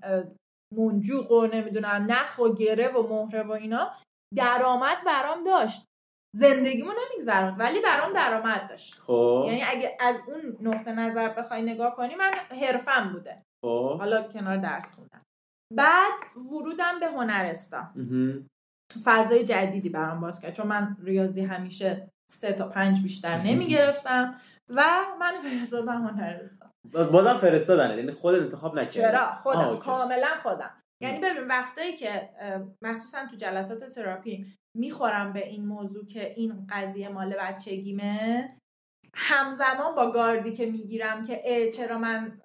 [0.78, 3.92] منجوق و نمی‌دونم نخ و گره و مهره و اینا
[4.36, 5.86] درآمد برام داشت.
[6.36, 9.00] زندگیمو نمیگذروند ولی برام درآمد داشت.
[9.00, 9.44] خب.
[9.48, 12.32] یعنی اگه از اون نقطه نظر بخوای نگاه کنی من
[12.62, 13.42] حرفم بوده.
[13.66, 13.98] خب.
[14.00, 15.22] حالا کنار درس خوندم.
[15.74, 16.14] بعد
[16.52, 17.94] ورودم به هنرستان.
[19.04, 20.54] فضای جدیدی برام باز کرد.
[20.54, 24.36] چون من ریاضی همیشه سه تا پنج بیشتر نمی گرفتم
[24.70, 24.84] و
[25.20, 29.00] من فرستادم هنرستان بازم فرستادن یعنی خودت انتخاب نکردی.
[29.00, 29.78] چرا؟ خودم.
[29.78, 30.82] کاملا خودم.
[31.02, 32.30] یعنی ببین وقتایی که
[32.82, 38.50] مخصوصا تو جلسات تراپی می‌خورم به این موضوع که این قضیه مال بچگیمه
[39.16, 42.42] همزمان با گاردی که می‌گیرم که چرا من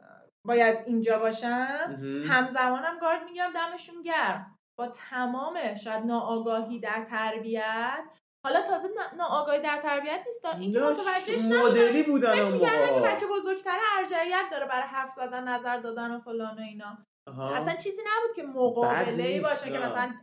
[0.46, 4.56] باید اینجا باشم همزمانم گارد می‌گیرم دمشون گرم.
[4.81, 8.05] با تمام شاید ناآگاهی در تربیت.
[8.45, 13.01] حالا تازه ناآگاهی در تربیت نیست اینکه متوجهش مدلی بودن اون موقع.
[13.01, 16.99] بچه بزرگتر ارجعیت داره برای حرف زدن نظر دادن و فلان و اینا.
[17.27, 20.14] اصلا چیزی نبود که مقابله باشه که مثلا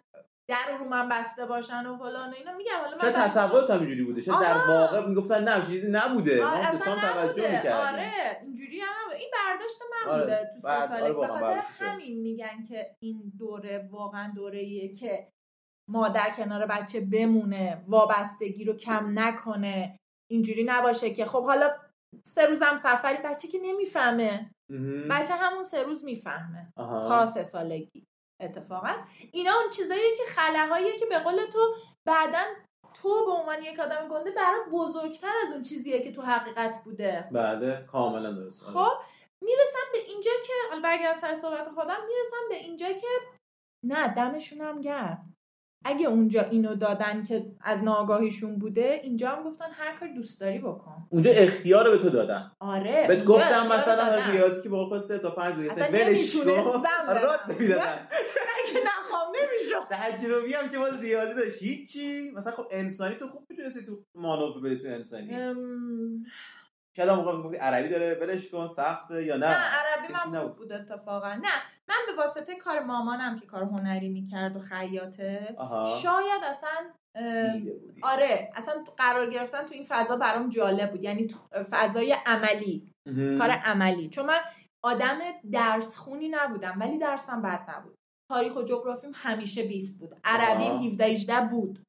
[0.50, 2.54] در رو من بسته باشن و فلان و اینا.
[2.54, 6.42] میگم حالا من تصورت هم اینجوری بوده؟ شاید در واقع می‌گفتن نه چیزی نبوده.
[6.42, 7.72] ما اصلا توجه می‌کردیم.
[7.72, 10.24] آره اینجوری هم این برداشت من آره.
[10.24, 15.28] بوده تو سه سالی آره همین میگن که این دوره واقعا دوره ایه که
[15.90, 19.98] مادر کنار بچه بمونه وابستگی رو کم نکنه.
[20.32, 21.26] اینجوری نباشه که.
[21.26, 21.70] خب حالا
[22.28, 24.52] سه روزم سفری بچه که نمی‌فهمه.
[25.10, 26.74] بچه همون سه روز می‌فهمه.
[26.78, 28.04] تا سه سالگی.
[28.40, 28.94] اتفاقا.
[29.32, 32.44] اینا اون چیزایی که خلاهایی که به قول تو بعدا
[32.94, 37.30] تو به عنوان یک آدم گنده برات بزرگتر از اون چیزیه که تو حقیقت بوده.
[37.32, 38.62] بله کاملا درست.
[38.62, 38.92] خب
[39.42, 43.08] می‌رسم به اینجا که برگردم سر صحبت خودم می‌رسم به اینجا که
[43.84, 45.37] نه دمشون هم گرم.
[45.88, 50.60] اگه اونجا اینو دادن که از ناگاهیشون بوده اینجا هم گفتن هر کار دوست داری
[50.60, 51.08] بکن.
[51.10, 52.52] اونجا اختیار به تو دادن.
[52.60, 56.50] آره بهت گفتم مثلا ریاضی که با سه تا پنج روی ولش کن.
[57.08, 58.08] رات نمی‌دادن.
[58.58, 61.64] اگه نخوام نمیشم تجربی هم که باز ریاضی داشت.
[61.64, 62.32] هیچی.
[62.36, 65.38] مثلا خب انسانی تو خوب می‌تونستی تو مانور بدی تو انسانی.
[66.96, 70.72] شاید موقع گفتی عربی داره ولش کن سخته یا نه؟ نه عربی من خوب بود
[70.72, 71.34] اتفاقا.
[71.34, 71.77] نه.
[72.18, 75.56] واسطه کار مامانم که کار هنری می‌کرد و خیاطه
[76.02, 76.70] شاید اصلا
[78.04, 81.04] آره اصلا قرار گرفتن تو این فضا برام جالب بود.
[81.04, 81.38] یعنی تو
[81.72, 82.92] فضای عملی
[83.38, 84.10] کار عملی.
[84.10, 84.40] چون من
[84.84, 85.20] آدم
[85.52, 87.98] درس خونی نبودم ولی درسم بد نبود.
[88.32, 90.16] تاریخ و جغرافیم همیشه 20 بود.
[90.24, 91.80] عربیم 17 18 بود.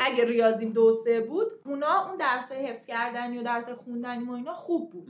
[0.00, 4.52] اگه ریاضیم دو سه بود اونا اون درس حفظ کردنی و درس خوندنی و اینا
[4.52, 5.08] خوب بود.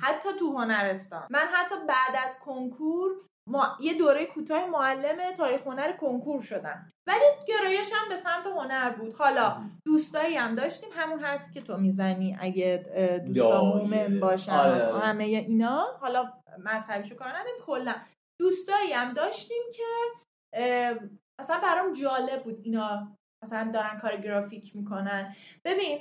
[0.00, 1.26] حتی تو هنرستان.
[1.30, 3.10] من حتی بعد از کنکور
[3.48, 8.90] ما یه دوره کوتاه معلم تاریخ هنر کنکور شدم ولی گرایش هم به سمت هنر
[8.90, 9.14] بود.
[9.14, 9.56] حالا
[9.86, 10.88] دوستایی هم داشتیم.
[10.92, 12.84] همون حرفی که تو می‌زنی اگه
[13.26, 15.06] دوستا مومن باشن آره، آره.
[15.06, 15.86] همه اینا.
[16.00, 17.94] حالا مذهبیشو کار ندیم کلا.
[18.40, 19.84] دوستایی هم داشتیم که
[21.40, 25.34] اصلا برام جالب بود اینا مثلا دارن کار گرافیک می‌کنن.
[25.64, 25.98] ببین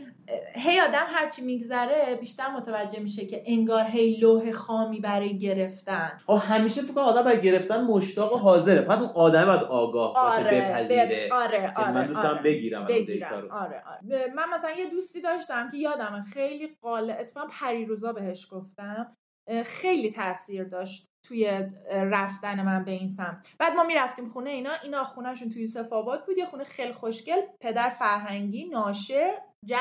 [0.56, 6.22] هی آدم هرچی میگذره بیشتر متوجه میشه که انگار هی لوح خامی برای گرفتن.
[6.28, 8.82] آه همیشه فکر آدم برای گرفتن مشتاق و حاضره.
[8.82, 11.30] فقط اون آدم باید آگاه باشه آره بپذیره.
[11.32, 13.42] آره آره من دوستم آره بگیرم, بگیرم.
[13.42, 13.52] رو.
[13.54, 14.34] آره آره.
[14.36, 19.18] من مثلا یه دوستی داشتم که یادم خیلی قاله اتفاقا پریروزا بهش گفتم.
[19.66, 21.08] خیلی تاثیر داشت.
[21.28, 23.48] توی رفتن من به این سمت.
[23.60, 27.42] بعد ما می‌رفتیم خونه اینا اینا خونهشون توی یوسف آباد بود یه خونه خیلی خوشگل
[27.60, 29.34] پدر فرهنگی ناشر
[29.66, 29.76] جو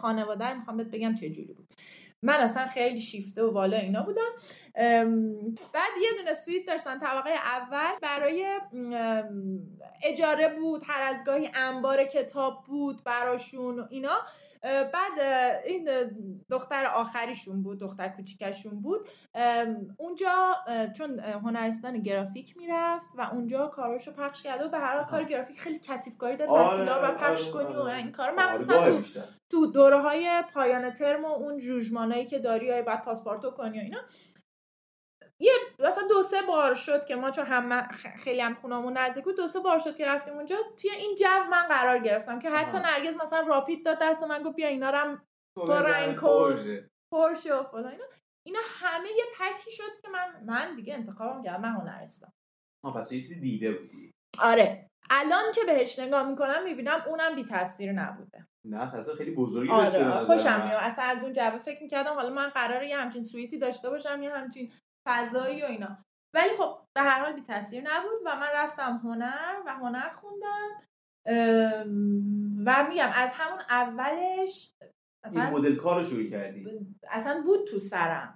[0.00, 1.68] خانواده رو می‌خوام بهت بگم چه جوری بود.
[2.24, 4.30] من اصلا خیلی شیفته و والا اینا بودم.
[5.72, 8.60] بعد یه دونه سویت داشتن طبقه اول برای
[10.02, 14.16] اجاره بود هر از گاهی انبار کتاب بود براشون اینا.
[14.62, 15.20] بعد
[15.64, 15.88] این
[16.50, 19.08] دختر آخریشون بود دختر کوچیکشون بود.
[19.96, 20.54] اونجا
[20.96, 25.80] چون هنرستان گرافیک می‌رفت و اونجا کاراشو پخش کرده و به هر کار گرافیک خیلی
[25.84, 27.96] کثیف داد آره، و پخش آره، کنی و آره.
[27.96, 29.02] این کار مخصوصا تو
[29.50, 33.82] تو دوره های پایان ترم و اون جوجمانایی که داری های بعد پاسپورتو کنی و
[33.82, 33.98] اینا.
[35.40, 35.52] یه
[35.92, 39.48] مثلا دو سه بار شد که ما چون هم خیلی هم خونمون نزدیک بود دو
[39.48, 40.56] سه بار شد که رفتیم اونجا.
[40.80, 44.56] توی این جو من قرار گرفتم که حتی نرگز مثلا راپید داد دست من گفت
[44.56, 45.18] بیا اینا رو
[45.54, 46.16] تو رنگ
[47.12, 47.86] پرشه و فلان.
[47.86, 48.04] اینا
[48.46, 52.32] اینا همه یه پکی شد که من من دیگه انتخابم کردم من هنرستان
[52.84, 54.10] آه پس یه چیزی دیده بودی.
[54.42, 54.88] آره.
[55.10, 58.46] الان که بهش نگاه می‌کنم می‌بینم اونم بی تاثیر نبوده.
[58.64, 59.84] نه تاثیر خیلی بزرگی آره.
[59.84, 60.24] داشته آره.
[60.24, 63.90] خوشم میاد اصلا از اون جوه فکر می‌کردم حالا من قراره یه همچین سویتی داشته
[63.90, 64.72] باشم یه همچین
[65.04, 65.98] فضایی و اینا.
[66.34, 70.68] ولی خب به هر حال بی تاثیر نبود و من رفتم هنر و هنر خوندم.
[72.66, 74.72] و میگم از همون اولش
[75.24, 76.66] اصلا این مدل کار رو شروع کردی؟
[77.10, 78.34] اصلا بود تو سرم.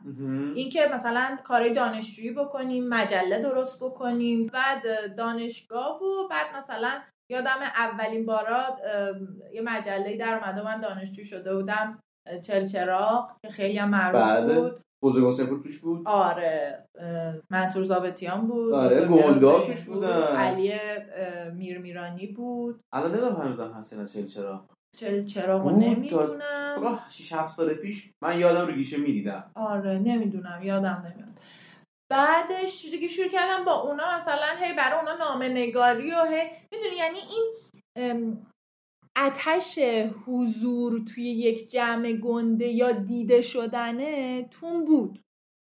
[0.57, 8.27] اینکه مثلا کارهای دانشجویی بکنیم مجله درست بکنیم بعد دانشگاه و بعد مثلا یادم اولین
[8.27, 8.79] بارات
[9.53, 12.03] یه مجله در اومده من دانشجو شده بودم
[12.43, 14.61] چلچراغ که خیلی هم معروف بله.
[14.61, 14.86] بود.
[15.03, 16.09] بزرگ حسین توش بود.
[16.09, 16.85] آره
[17.51, 20.37] منصور زابتیان بود آره گندا توش بودن.
[20.37, 20.73] علی
[21.55, 22.81] میرمیرانی بود.
[22.93, 24.69] الان نمی‌دونم هنوزم هستن چل چرا.
[24.97, 27.01] چل چرا نمی‌دونم.
[27.11, 29.51] 6 7 سال پیش من یادم رو گیشه می‌دیدم.
[29.55, 31.41] آره نمی‌دونم یادم نمیاد.
[32.11, 36.97] بعدش دیگه شروع کردم با اونا مثلا هی برای اونا نامه نگاری و هی می‌دونی
[36.97, 38.47] یعنی این
[39.17, 39.79] اتش
[40.27, 45.21] حضور توی یک جمع گنده یا دیده شدنه تون بود.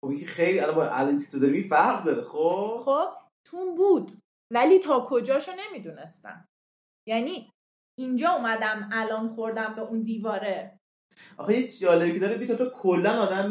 [0.05, 3.09] خب که خیلی الان با الان تو داری؟ فرق داره خب؟ خب
[3.47, 4.19] تون بود.
[4.53, 6.49] ولی تا کجاشو نمی‌دونستم.
[7.09, 7.51] یعنی
[7.99, 10.79] اینجا اومدم الان خوردم به اون دیواره.
[11.37, 13.49] آخه یه جالبی که داره بیتا تو کلا آدم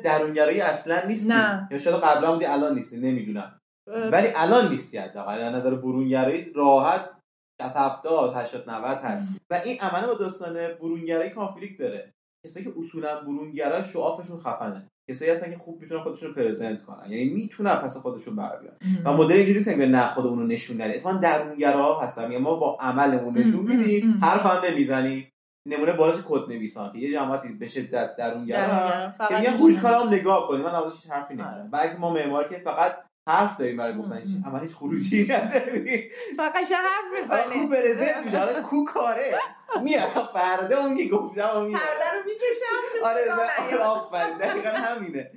[0.00, 1.32] درونگرایی اصلا نیستی.
[1.32, 1.68] نه.
[1.70, 3.60] یا شاید قبلا بودی الان نیستی نمی‌دونم.
[3.86, 5.54] ولی الان نیستی حداقل.
[5.54, 7.17] نظر برونگرایی راحت
[7.60, 9.40] از 70 80 90 هست.
[9.50, 12.12] و این عملا با داستان برونگرایی کانفلیکت داره.
[12.46, 14.88] کسایی که اصولا برونگرا شعافشون خفنه.
[15.10, 17.12] کسایی هستن که خوب می‌تونن خودشون رو پرزنت کنن.
[17.12, 18.74] یعنی می‌تونن پس خودشون بر بیان.
[19.04, 20.94] و مدل اینجوری نیست که نه خودمون رو نشون نده.
[20.94, 22.22] اتفاقا درونگرا هستن.
[22.22, 25.32] یعنی ما با عملمون نشون میدیم حرف هم نمی‌زنیم.
[25.68, 30.48] نمونه بازی کد نویسان که یه جماعتی به شدت درونگرا که میگن خوش کارم نگاه
[30.48, 31.54] کنیم من اولش حرفی نمی‌زنم.
[31.54, 31.68] آره.
[31.70, 32.92] برعکس ما معمار که فقط
[33.28, 38.38] حرف داریم برای گفتن هیچ اما هیچ خروجی نداری؟ فقط حرف بزنی خوب برزنت میشه.
[38.38, 39.38] حالا کو کاره؟
[39.82, 40.30] میاد.
[40.32, 41.80] فردا اون که گفتم اون میاد.
[41.80, 44.38] فردا رو می‌کشم آره آفرین.
[44.38, 45.30] دقیقا همینه.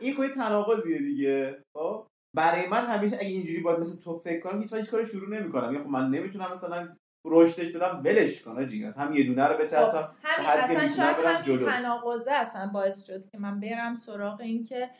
[0.00, 1.62] این کوی تناقضیه دیگه.
[1.76, 5.28] خب؟ برای من همیشه اگه اینجوری باید مثل تو فکر کنم هیچ هیچ کاری شروع
[5.28, 5.82] نمی‌کنم.
[5.82, 10.14] خب من نمی‌تونم مثلا رشدش بدم ولش کنه جیگه هم یه دونه رو بچسبم خب
[10.22, 14.90] همین اصلا شاید همین تناقضه اصلا باعث شد که من برم سراغ این که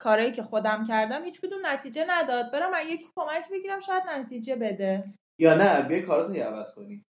[0.00, 2.52] کارایی که خودم کردم هیچ کدوم نتیجه نداد.
[2.52, 5.04] برم من یکی کمک بگیرم شاید نتیجه بده.
[5.40, 7.04] یا نه بیا کاراتو عوض کنی.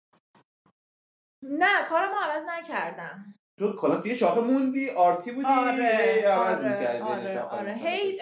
[1.44, 3.36] نه کارمو عوض نکردم.
[3.60, 7.74] تو کلا یه شاخه موندی آرتی بودی آره عوض آره آره, آره.
[7.74, 8.20] هی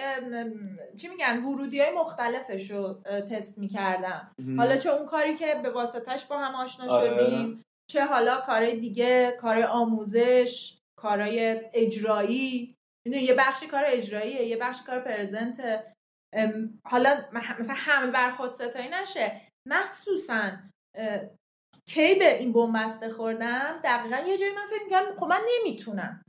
[0.98, 4.32] چی میگن ورودی های مختلفش رو تست می‌کردم.
[4.58, 7.08] حالا چه اون کاری که به واسطش با هم آشنا آره.
[7.08, 12.77] شدیم چه حالا کارهای دیگه کارهای آموزش کارهای اجرایی.
[13.08, 15.84] می‌دونی یه بخشی کار اجراییه یه بخشی کار پرزنت.
[16.86, 17.16] حالا
[17.60, 19.42] مثلا حمل بر خود ستایی نشه.
[19.68, 20.52] مخصوصا
[21.90, 26.22] کی به این بنبسته خوردم؟ دقیقا یه جایی من فکر می‌کنم خب من نمی‌تونم.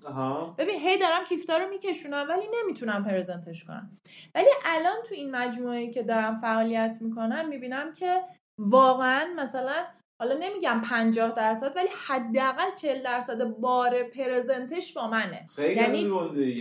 [0.59, 3.99] ببین هی دارم کیفتا رو میکشونم ولی نمی‌تونم پرزنتش کنم.
[4.35, 8.25] ولی الان تو این مجموعه که دارم فعالیت می‌کنم می‌بینم که
[8.59, 9.87] واقعا مثلا
[10.21, 15.49] حالا نمیگم 50 درصد ولی حداقل 40 درصد بار پرزنتش با منه.
[15.59, 16.11] یعنی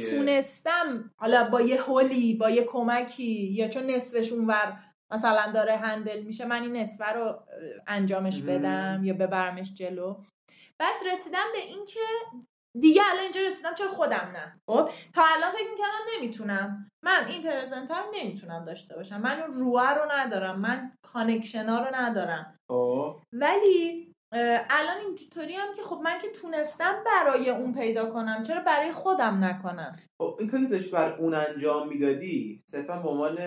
[0.10, 4.78] تونستم حالا با یه هولی با یه کمکی یا چون نصفش اونور
[5.12, 7.40] مثلا داره handle میشه من این نصفه رو
[7.88, 10.16] انجامش بدم یا ببرمش جلو.
[10.78, 12.00] بعد رسیدم به اینکه
[12.82, 16.92] دیگه الان اینجا رسیدم چرا خودم نه؟ خب تا الان فکر می‌کردم نمی‌تونم.
[17.04, 19.22] من این presenter نمی‌تونم داشته باشم.
[19.22, 20.60] من اون روح رو ندارم.
[20.60, 22.60] من connection رو ندارم.
[22.72, 23.20] خب.
[23.34, 24.08] ولی
[24.70, 28.44] الان اینطوری هم که خب من که تونستم برای اون پیدا کنم.
[28.44, 33.38] چرا برای خودم نکنم؟ خب این کاری داشت بر اون انجام می‌دادی صرفا به عنوان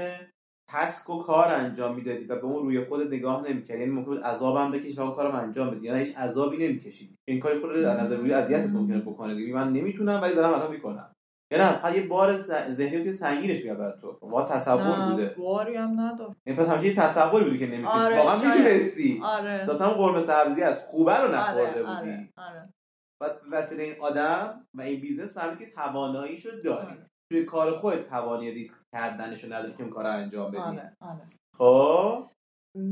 [0.72, 3.80] تسک و کار انجام می‌دادی و به اون روی خود نگاه نمی‌کردی.
[3.80, 5.86] یعنی ممکن بود عذابم بکش و اون کارم انجام بدی.
[5.86, 9.54] یعنی هیچ عذابی نمی‌کشید این کاری خود در نظر روی اذیتت ممکنه بکنه دیگه.
[9.54, 11.12] من نمی‌تونم ولی دارم الان می‌کنم.
[11.52, 12.36] یعنی نه یه بار
[12.70, 14.18] ذهنی که سنگینش میاد برای تو.
[14.22, 15.34] ما تصور بوده.
[15.38, 19.20] باری هم نداره این پس همیشه تصوری بودی که نمی‌تونی آره واقعا می‌تونستی.
[19.24, 19.66] آره.
[19.66, 22.00] داستان قرمه سبزی از خوبه رو نخورده آره.
[22.00, 22.30] بودی.
[22.36, 22.72] آره.
[23.20, 27.09] بعد وسیله این آدم و این business فهمیدی تواناییشو داری آره.
[27.32, 30.60] توی کار خود توانی ریسک کردنشو نداری که اون کار انجام بدی.
[30.60, 30.96] آره.
[31.00, 31.28] آره.
[31.58, 32.30] خب؟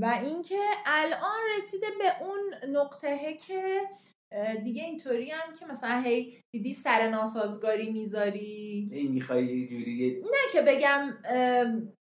[0.01, 3.81] و اینکه الان رسیده به اون نقطه که
[4.64, 8.88] دیگه اینطوری هم که مثلا هی دیدی سر ناسازگاری می‌ذاری.
[8.92, 11.18] این می‌خوای یه جوری نه که بگم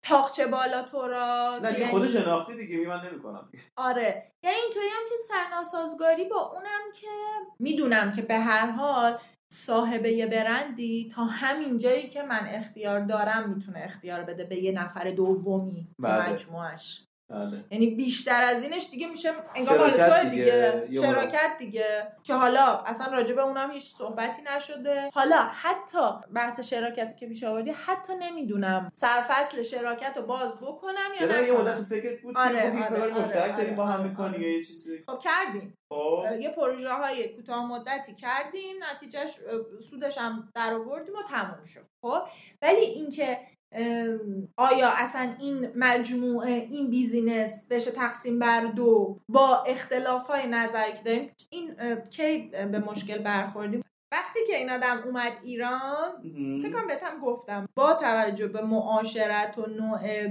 [0.05, 1.59] تاقچه بالا تو را.
[1.63, 3.49] نه دیگه خودش شناختی دیگه من نمی‌کنم.
[3.77, 4.31] آره.
[4.45, 7.07] یعنی اینطوری هم که سر ناسازگاری با اونم که
[7.59, 9.17] می‌دونم که به هر حال
[9.53, 14.71] صاحبه یه برندی تا همین جایی که من اختیار دارم می‌تونه اختیار بده به یه
[14.71, 16.33] نفر دومی بله.
[16.33, 17.65] مجموعش بله.
[17.71, 21.01] یعنی بیشتر از اینش دیگه میشه انگار مال تو دیگه, دیگه.
[21.01, 22.07] شراکت دیگه.
[22.23, 25.09] که حالا اصلا راجع به اونم هیچ صحبتی نشده.
[25.13, 31.27] حالا حتی بحث شراکت که پیش آوردی حتی نمی‌دونم سرفصل شراکت رو باز بکنم یا
[31.27, 34.09] نه یه مدت فکرت بود آره، که آره، آره، مشترک آره، داریم با هم آره،
[34.09, 34.41] می‌کنی آره.
[34.41, 35.77] یا یه چیزی؟ خب کردیم.
[35.89, 36.25] خب.
[36.39, 38.75] یه پروژه های کوتاه مدتی کردیم.
[38.91, 39.39] نتیجهش
[39.89, 41.85] سودش هم در آوردیم و تموم شد.
[42.01, 42.21] خب
[42.61, 43.39] ولی اینکه
[44.57, 51.03] آیا اصلا این مجموعه این بیزینس بشه تقسیم بر دو با اختلاف های نظری که
[51.05, 51.75] داریم؟ این
[52.09, 53.83] کی به مشکل برخوردیم؟
[54.13, 56.11] وقتی که این آدم اومد ایران
[56.61, 60.27] فکر کنم بهتم گفتم با توجه به معاشرت و نوع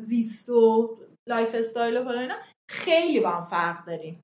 [0.00, 0.98] زیست و
[1.28, 2.34] lifestyle و اینا
[2.70, 4.20] خیلی با هم فرق داریم.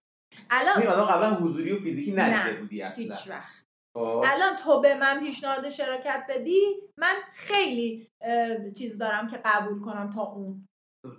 [0.50, 3.04] الان این آدم قبلا حضوری و فیزیکی ندیده بودی اصلا.
[3.04, 3.67] هیچ وقت.
[3.96, 6.60] الان تو به من پیشنهاد شراکت بدی
[6.98, 8.10] من خیلی
[8.78, 10.68] چیز دارم که قبول کنم تا اون.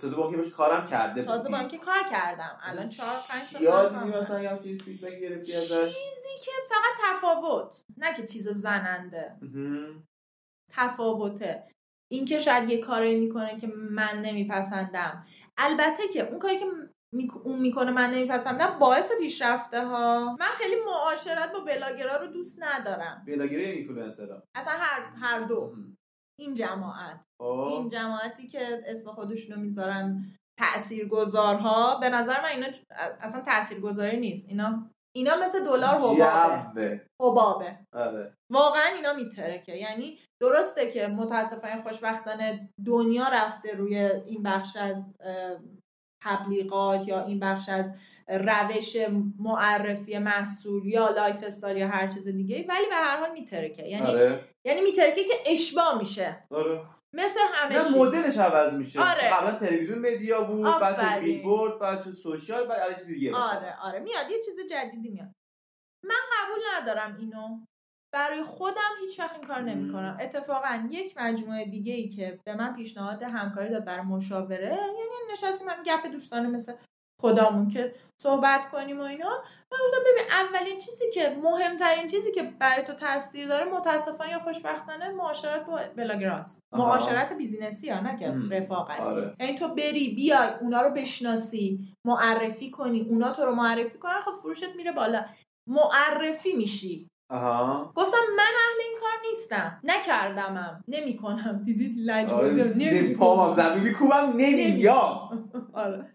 [0.02, 2.60] تازه با بهش کارم کرده تازه با که کار کردم.
[2.64, 7.72] الان چهار پنج سال یادی مثلا یه چیز feedback گرفتی ازش؟ چیزی که فقط تفاوت.
[7.98, 9.40] نه که چیز زننده.
[10.72, 11.68] تفاوته.
[12.12, 15.26] اینکه شاید یه کاری می‌کنه که من نمیپسندم.
[15.58, 16.66] البته که اون کاری که
[17.44, 23.24] اون می‌کنه من نمیپسندم باعث پیشرفته ها من خیلی معاشرت با بلاگرا رو دوست ندارم.
[23.28, 25.76] بلاگرا یا اینفلوئنسرا اصلا هر هر دو.
[26.40, 27.26] این جماعت.
[27.42, 27.68] آه.
[27.68, 30.26] این جماعتی که اسم خودشونو می‌ذارن
[30.60, 32.68] تاثیرگذارها به نظر من اینا
[33.22, 34.50] اصلا تاثیرگذاری نیست.
[34.50, 37.06] اینا اینا مثل دلار حبابه.
[37.22, 37.80] حبابه.
[37.94, 38.34] آره.
[38.52, 39.78] واقعا اینا میترکه.
[39.78, 45.14] یعنی درسته که متاسفانه خوشبختانه دنیا رفته روی این بخش از
[46.22, 47.94] تبلیغات یا این بخش از
[48.28, 48.98] روش
[49.40, 53.84] معرفی محصول یا lifestyle یا هر چیز دیگه ولی به هر حال میترکه.
[53.88, 54.46] یعنی آره.
[54.66, 56.44] یعنی میترکه که اشباع میشه.
[56.50, 56.82] آره.
[57.14, 59.02] مثل همه نه مدلش عوض میشه.
[59.02, 59.30] آره.
[59.30, 64.00] قبلا تلویزیون media بود بعد بیلبورد بعد social بعد هر چیز دیگه آره آره.
[64.00, 65.36] میاد یه چیز جدیدی میاد.
[66.04, 67.60] من قبول ندارم اینو.
[68.12, 72.56] برای خودم هیچ وقت این کار نمی کنم اتفاقا یک مجموعه دیگه ای که به
[72.56, 76.74] من پیشنهاد همکاری داد برای مشاوره یعنی نشستیم هم گپ دوستانه مثل
[77.22, 79.30] خودمون که صحبت کنیم و اینا.
[79.72, 84.40] من گفتم ببین اولین چیزی که مهمترین چیزی که برای تو تاثیر داره متاسفانه یا
[84.40, 86.60] خوشبختانه معاشرت با بلاگراست.
[86.74, 89.02] معاشرت business ی یا نه که رفاقتی.
[89.04, 89.36] آره.
[89.40, 94.32] یعنی تو بری بیای اونا رو بشناسی معرفی کنی اونا تو رو معرفی کنن خب
[94.42, 95.26] فروشت میره بالا.
[95.68, 97.08] معرفی میشی.
[97.30, 97.94] آها.
[97.96, 99.80] گفتم من اهل این کار نیستم.
[99.84, 100.84] نکردمم.
[100.88, 101.62] نمی‌کنم.
[101.66, 102.74] دیدید؟ لجبازی آره.
[102.78, 105.52] نمی پامم زمین میکوبم نمیام.
[105.74, 106.14] آره.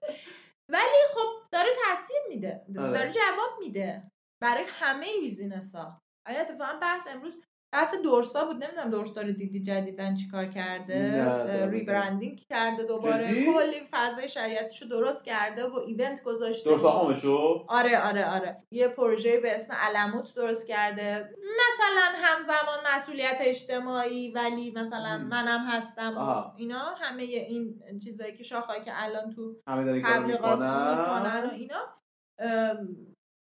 [0.68, 2.64] ولی خب داره تاثیر میده.
[2.78, 2.90] آره.
[2.92, 4.10] داره جواب میده.
[4.42, 7.42] برای همه business ها اگه اتفاقا بحث امروز
[7.74, 13.44] بحث دورسا بود نمی‌دونم دورسا رو دیدی جدیدا چیکار کرده؟ rebranding کرده دوباره.
[13.44, 16.70] کلی فضای شریعتیش رو درست کرده و event گذاشته.
[16.70, 18.62] درست شو آره آره آره.
[18.70, 21.34] یه پروژه به اسم علموت درست کرده.
[21.40, 26.52] مثلا همزمان مسئولیت اجتماعی ولی مثلا منم هستم.
[26.56, 31.82] اینا همه این چیزایی که شاخهایی که الان تو تبلیغات می‌کنن؟ و اینا.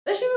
[0.07, 0.29] داشتیم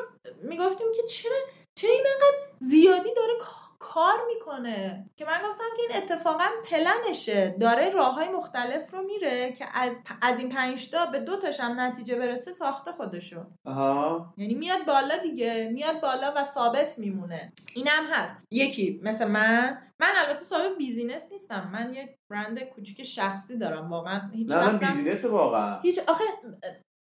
[0.43, 1.37] می‌گفتیم که چرا
[1.79, 3.35] چرا این انقدر زیادی داره
[3.81, 5.07] کار می‌کنه.
[5.17, 7.57] که من گفتم که این اتفاقا پلنشه.
[7.61, 11.61] داره راه های مختلف رو میره که از از این پنج تا به دو تاش
[11.61, 13.45] هم نتیجه برسه ساخته خودشو.
[13.65, 14.35] آها.
[14.37, 15.71] یعنی میاد بالا دیگه.
[15.73, 17.53] میاد بالا و ثابت میمونه.
[17.75, 18.39] اینم هست.
[18.51, 21.71] یکی مثل من من البته صاحب business نیستم.
[21.73, 23.91] من یک برند کوچیک شخصی دارم.
[23.91, 25.81] واقعا هیچ نه من business واقعا.
[25.81, 26.25] هیچ آخه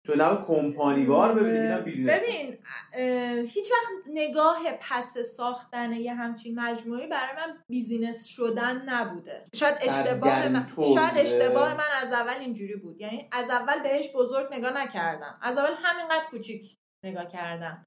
[0.07, 2.59] تو نه کمپانی بار ببینید business ببین
[3.47, 9.47] هیچ وقت نگاه پس ساختن یه همچین مجموعی برای من business شدن نبوده.
[9.55, 13.01] شاید اشتباه من شاید اشتباه من از اول اینجوری بود.
[13.01, 15.39] یعنی از اول بهش بزرگ نگاه نکردم.
[15.43, 17.85] از اول همینقدر کوچیک نگاه کردم.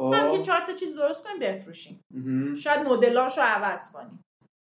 [0.00, 2.00] هم که چهار تا چیز درست کنیم بفروشیم.
[2.56, 4.24] شاید مدلاشو عوض کنیم.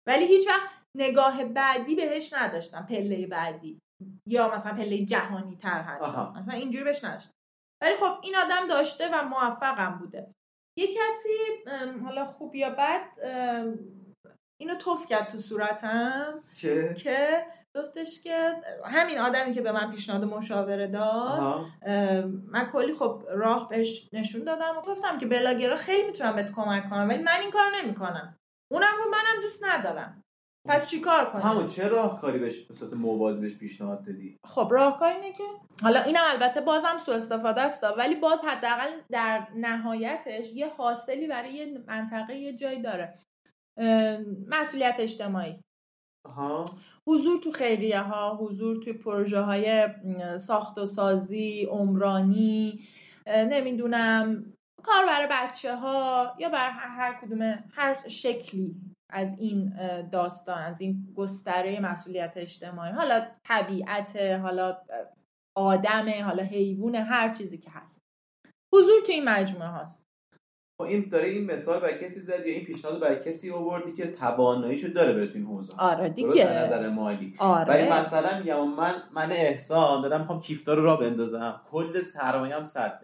[0.09, 3.79] ولی هیچ وقت نگاه بعدی بهش نداشتم پله بعدی.
[4.27, 6.03] یا مثلا پله جهانی تر هست
[6.37, 7.31] مثلا اینجوری بهش نشد
[7.83, 10.35] ولی خب این آدم داشته و موفقم بوده.
[10.79, 11.71] یه کسی
[12.05, 13.03] حالا خوب یا بد
[14.61, 16.35] اینو توف کرد تو صورتم.
[16.61, 17.47] که که
[17.77, 21.67] گفتش که همین آدمی که به من پیشنهاد مشاوره داد
[22.47, 26.91] من کلی خب راه بهش نشون دادم و گفتم که بلاگرا خیلی می‌تونم بهت کمک
[26.91, 28.39] کنم ولی من این کار نمی‌کنم.
[28.73, 30.25] اونم رو منم دوست ندارم.
[30.69, 35.15] پس چیکار کنیم همون چه راهکاری بهش به صورت موازی بهش پیشنهاد دادی؟ خب راهکاری
[35.15, 35.45] اینه که
[35.83, 41.53] حالا اینم البته بازم سوء استفاده است ولی باز حداقل در نهایتش یه حاصلی برای
[41.53, 43.19] یه منطقه یه جایی داره.
[44.49, 45.61] مسئولیت اجتماعی.
[46.27, 46.65] ها.
[47.07, 49.89] حضور تو خیریه ها حضور تو پروژه های
[50.39, 52.89] ساخت و سازی عمرانی
[53.27, 54.53] نمی‌دونم
[54.83, 58.77] کار برای بچه ها یا بر هر کدوم هر شکلی.
[59.11, 59.73] از این
[60.13, 64.77] داستان از این گستره مسئولیت اجتماعی حالا طبیعت حالا
[65.57, 68.01] آدم حالا حیوان هر چیزی که هست.
[68.75, 70.09] حضور تو این مجموعه هست
[70.81, 74.13] خب این داره این مثال برای کسی زد یا این پیشنهاد برای کسی آوردی که
[74.13, 75.73] تواناییشو داره بره تو این حوزه.
[75.79, 76.53] آره دیگه.
[76.53, 77.35] نظر مالی.
[77.39, 77.69] آره.
[77.69, 81.61] ولی مثلا میگم من من احسان دارم می‌خوام کیفتا رو را بندازم.
[81.71, 83.03] کل سرمایه هم صد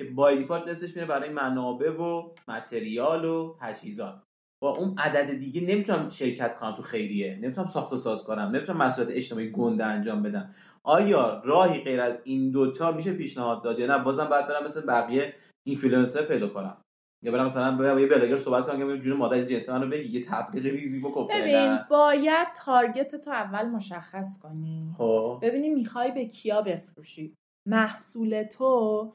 [0.00, 4.22] که بای دیفالت دستش میره برای منابع و متریال و تجهیزات.
[4.62, 7.38] با اون عدد دیگه نمی‌تونم شرکت کنم تو خیریه.
[7.42, 8.42] نمی‌تونم ساخت و ساز کنم.
[8.42, 10.54] نمی‌تونم مسئولیت اجتماعی گنده انجام بدم.
[10.84, 14.86] آیا راهی غیر از این دوتا میشه پیشنهاد داد یا نه؟ بازم باید برم مثل
[14.86, 15.34] بقیه
[15.66, 16.76] اینفلوئنسر پیدا کنم.
[17.24, 20.18] یا برم مثلا با یه بلاگر صحبت کنم که جون مادر جنس منو بگی.
[20.18, 24.94] یه تبلیغ ریزی بکن ببین باید target تو اول مشخص کنی.
[24.98, 25.38] خب.
[25.42, 27.34] ببینی می‌خوای به کیا بفروشی.
[27.68, 29.12] محصول تو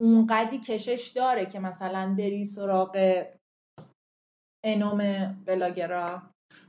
[0.00, 3.24] اونقدی کشش داره که مثلا بری سراغ
[4.64, 6.22] انوم بلاگرا.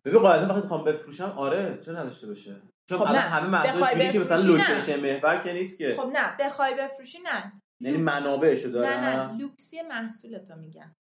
[0.06, 4.42] ببین قاعده وقتی می‌خوام بفروشم آره چه نداشته باشه؟ چون خب همه محصول که مثلا
[4.42, 5.96] لوکیشن محور که نیست که.
[5.98, 7.62] خب نه بخوای بفروشی نه.
[7.82, 10.96] یعنی منابعشو داره نه نه لوکسی محصولتو میگم.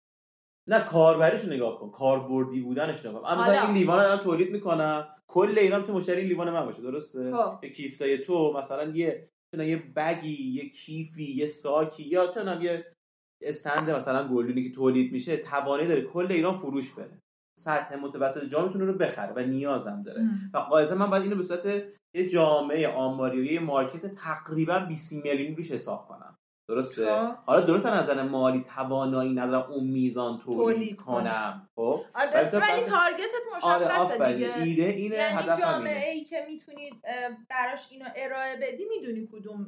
[0.68, 1.90] نه کاربریشو نگاه کن.
[1.90, 3.28] کاربردی بودنش نگاه کن.
[3.28, 5.08] اما مثلا این لیوان رو تولید می‌کنم.
[5.28, 7.66] کل ایران تو مشتری لیوان من باشه درسته؟ خب.
[7.66, 12.91] کیفتای تو مثلا یه چون یه بگی یه کیفی یه ساکی یا چون یه
[13.44, 17.18] استند مثلا گلدونی که تولید میشه توانایی داره کل ایران فروش بره.
[17.58, 20.22] سطح متوسط جامعه رو بخره و نیازم داره.
[20.54, 21.66] و قاعدتا من باید اینو به صورت
[22.14, 26.38] یه جامعه آماری و یه مارکت تقریبا 20 میلیونی روش حساب کنم.
[26.68, 27.34] درسته؟ خب.
[27.46, 31.68] حالا درست نظر مالی توانایی ندارم اون میزان تولید کنم.
[31.74, 34.62] خب؟ آره ولی تارگتت مشخصه آره دیگه.
[34.62, 36.94] ایده اینه یعنی هدف جامعه ای که می‌تونید
[37.50, 39.66] براش اینو ارائه بدی می‌دونی کدوم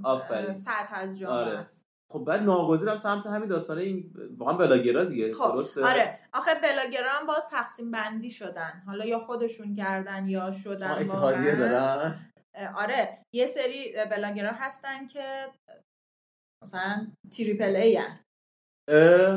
[0.54, 1.58] سطح از جامعه آره.
[1.58, 1.83] است.
[2.12, 6.18] خب بعد ناگزیرم سمت همین داستانه این واقعا بلاگرا دیگه خب درسته؟ آره.
[6.32, 8.82] آخه بلاگرا هم باز تقسیم بندی شدن.
[8.86, 12.16] حالا یا خودشون کردن یا شدن اتحادیه دارن؟
[12.76, 13.18] آره.
[13.34, 15.46] یه سری بلاگرا هستن که
[16.64, 18.18] مثلا triple A هن.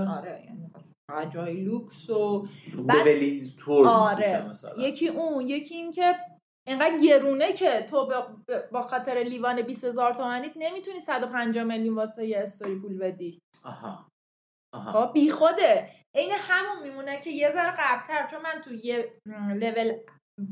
[0.07, 0.71] آره یعنی
[1.29, 2.47] جای لوکس و
[2.87, 3.07] بعد
[3.87, 4.51] آره.
[4.77, 6.15] یکی اون یکی این که
[6.67, 8.09] اینقدر گرونه که تو
[8.71, 13.39] با خاطر لیوان 20 هزار تومنیت نمی‌تونی 150 میلیون واسه یه استوری پول بدی.
[13.63, 14.07] آها.
[14.73, 19.13] خب بی خوده عین همون میمونه که یه ذره قبلتر چون من تو یه
[19.55, 19.93] لول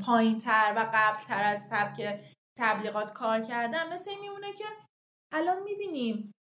[0.06, 2.20] پایین تر و قبلتر از سبک
[2.58, 4.64] تبلیغات کار کردم مثل این میمونه که
[5.32, 6.32] الان می‌بینیم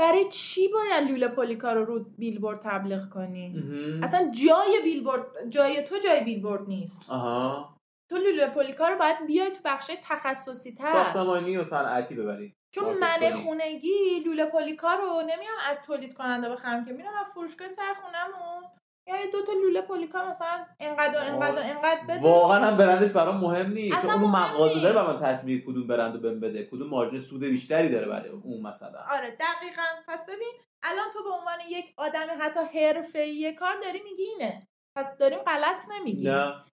[0.00, 3.62] برای چی باید لوله پولیکا رو رو بیلبورد تبلیغ کنی.
[4.02, 7.10] اصلا جای بیلبورد جای تو جای بیلبورد نیست.
[7.10, 7.75] آها.
[8.10, 12.56] تو لوله پولیکا رو باید بیای تو بخش تخصصی تر ساختمانی و صنعتی ببری.
[12.74, 13.30] چون من.
[13.44, 18.64] خونگی لوله پولیکا رو نمیام از تولید کننده بخرم که میرم از فروشگاه سر خونمون
[19.08, 22.76] یا یه دو تا لوله پولیکا مثلا انقدر و انقدر و انقدر بده واقعا هم
[22.76, 24.02] برندش برام مهم نیست.
[24.02, 27.88] چون اون مغازه داره من تصمیم کدوم برند رو بهم بده کدوم مارژین سود بیشتری
[27.88, 28.98] داره برای اون مثلا.
[29.10, 29.82] آره دقیقا.
[30.08, 30.52] پس ببین
[30.82, 34.68] الان تو به عنوان یک آدم حتی حرفه‌ای کار داری میگی اینه.
[34.96, 36.30] پس داریم غلط نمیگیم.
[36.30, 36.64] نه.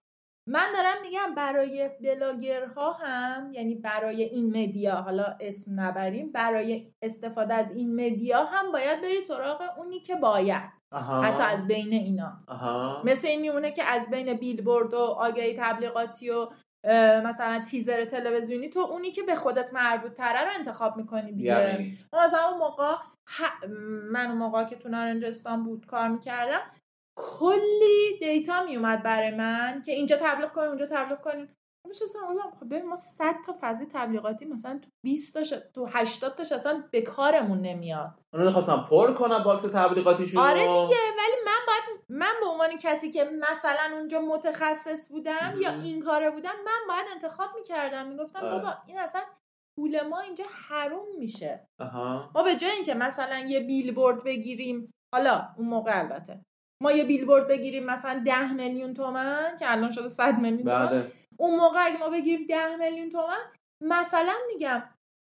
[0.46, 7.54] من دارم میگم برای بلاگرها هم یعنی برای این مدیا حالا اسم نبریم برای استفاده
[7.54, 10.62] از این مدیا هم باید بری سراغ اونی که باید.
[10.92, 11.22] آها.
[11.22, 12.32] حتی از بین اینا.
[12.48, 13.02] آها.
[13.04, 16.48] مثل این میمونه که از بین بیلبورد و آگهی تبلیغاتی و
[17.24, 21.70] مثلا تیزر تلویزیونی تو اونی که به خودت مربوط تره رو انتخاب می‌کنی دیگه.
[21.70, 21.98] یعنی.
[22.12, 22.94] مثلا اون موقع
[24.10, 26.60] من اون موقع که تو نارنجستان بود کار می‌کردم
[27.16, 31.48] کلی data میومد برای من که اینجا تبلیغ کنین اونجا تبلیغ کنین
[31.88, 32.18] میشستم
[32.60, 37.02] خب ما 100 تا فضای تبلیغاتی مثلا تو 20 تاش تو 80 تاش اصلا به
[37.02, 40.40] کارمون نمیاد اونا خواستم پر کنم box تبلیغاتیشون.
[40.40, 45.60] آره دیگه ولی من باید من به عنوان کسی که مثلا اونجا متخصص بودم مهم.
[45.60, 48.50] یا این کاره بودم من باید انتخاب می‌کردم می‌گفتم آره.
[48.50, 49.22] بابا این اصلا
[49.78, 55.48] پول ما اینجا حروم میشه آها ما به جای اینکه مثلا یه بیلبورد بگیریم حالا
[55.58, 56.40] اون موقع البته
[56.82, 60.86] ما یه بیلبورد بگیریم مثلا 10 میلیون تومن که الان شده 100 میلیون تومن.
[60.86, 61.12] بله.
[61.36, 63.40] اون موقع اگه ما بگیریم 10 میلیون تومن
[63.80, 64.82] مثلا میگم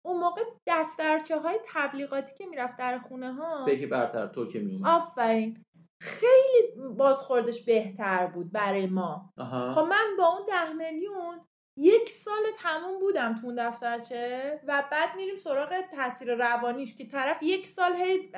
[0.04, 4.88] اون موقع دفترچه های تبلیغاتی که می‌رفت در خونه ها بکی برتر تو که میومد
[4.88, 5.62] آفرین.
[6.00, 9.32] خیلی بازخوردش بهتر بود برای ما.
[9.74, 11.40] خب من با اون ده میلیون
[11.78, 17.42] یک سال تموم بودم تو اون دفترچه و بعد میریم سراغ تاثیر روانیش که طرف
[17.42, 18.32] یک سال هی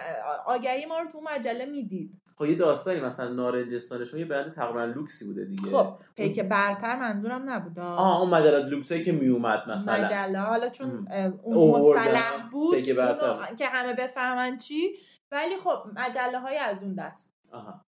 [0.46, 2.22] آگهی ما رو تو مجله می‌دید.
[2.38, 5.70] خب یه داستانی مثلا نارنجستانش یه برند تقریبا لوکسی بوده دیگه.
[5.70, 10.04] خب پیک برتر منظورم نبود آه اون مجلات لوکسایی که میومد مثلا.
[10.04, 10.38] مجله.
[10.38, 11.08] حالا چون
[11.42, 11.80] اون.
[11.80, 13.54] مصطلح بود پیک برتر.
[13.54, 14.96] که همه بفهمن چی.
[15.32, 17.30] ولی خب مجله های از اون دست.
[17.52, 17.84] آها.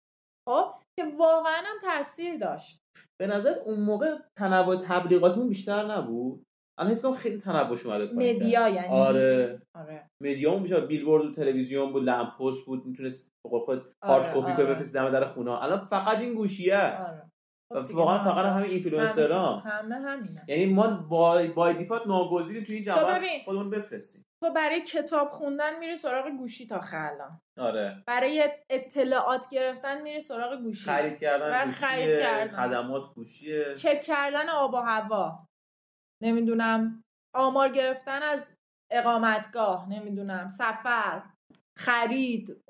[0.49, 2.81] خب که واقعا هم تاثیر داشت.
[3.21, 6.47] به نظر اون موقع تنوع تبلیغاتمون بیشتر نبود؟
[6.81, 8.13] الان حس خیلی تنوعش اومده.
[8.13, 8.89] media یعنی.
[8.89, 9.63] آره.
[9.75, 10.07] آره.
[10.23, 14.39] media مون بیشتر بیلبورد و تلویزیون بود lamp post بود می‌تونست خود آره، hard copy
[14.53, 14.57] آره.
[14.57, 15.51] کنی بفرستی دم در خونه.
[15.63, 17.13] الان فقط این گوشیه است.
[17.13, 17.31] آره.
[17.87, 20.41] خب واقعا همه- فقط همین اینفلوئنسرها همه همینه.
[20.49, 23.41] یعنی ما با by default ناگزیریم تو این جواب ببین.
[23.45, 24.25] خودمون بفرستیم.
[24.45, 27.29] تو برای کتاب خوندن میری سراغ گوشی تا خلا
[27.59, 28.03] آره.
[28.07, 30.85] برای اطلاعات گرفتن میری سراغ گوشی.
[30.85, 32.67] خرید کردن برای خرید کردن.
[32.69, 33.75] خدمات گوشیه.
[33.75, 35.47] چک کردن آب و هوا.
[36.23, 37.03] نمی‌دونم
[37.35, 38.57] آمار گرفتن از
[38.91, 41.23] اقامتگاه نمی‌دونم سفر
[41.79, 42.65] خرید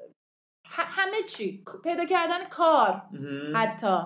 [0.69, 3.03] همه چی پیدا کردن کار.
[3.55, 4.03] حتی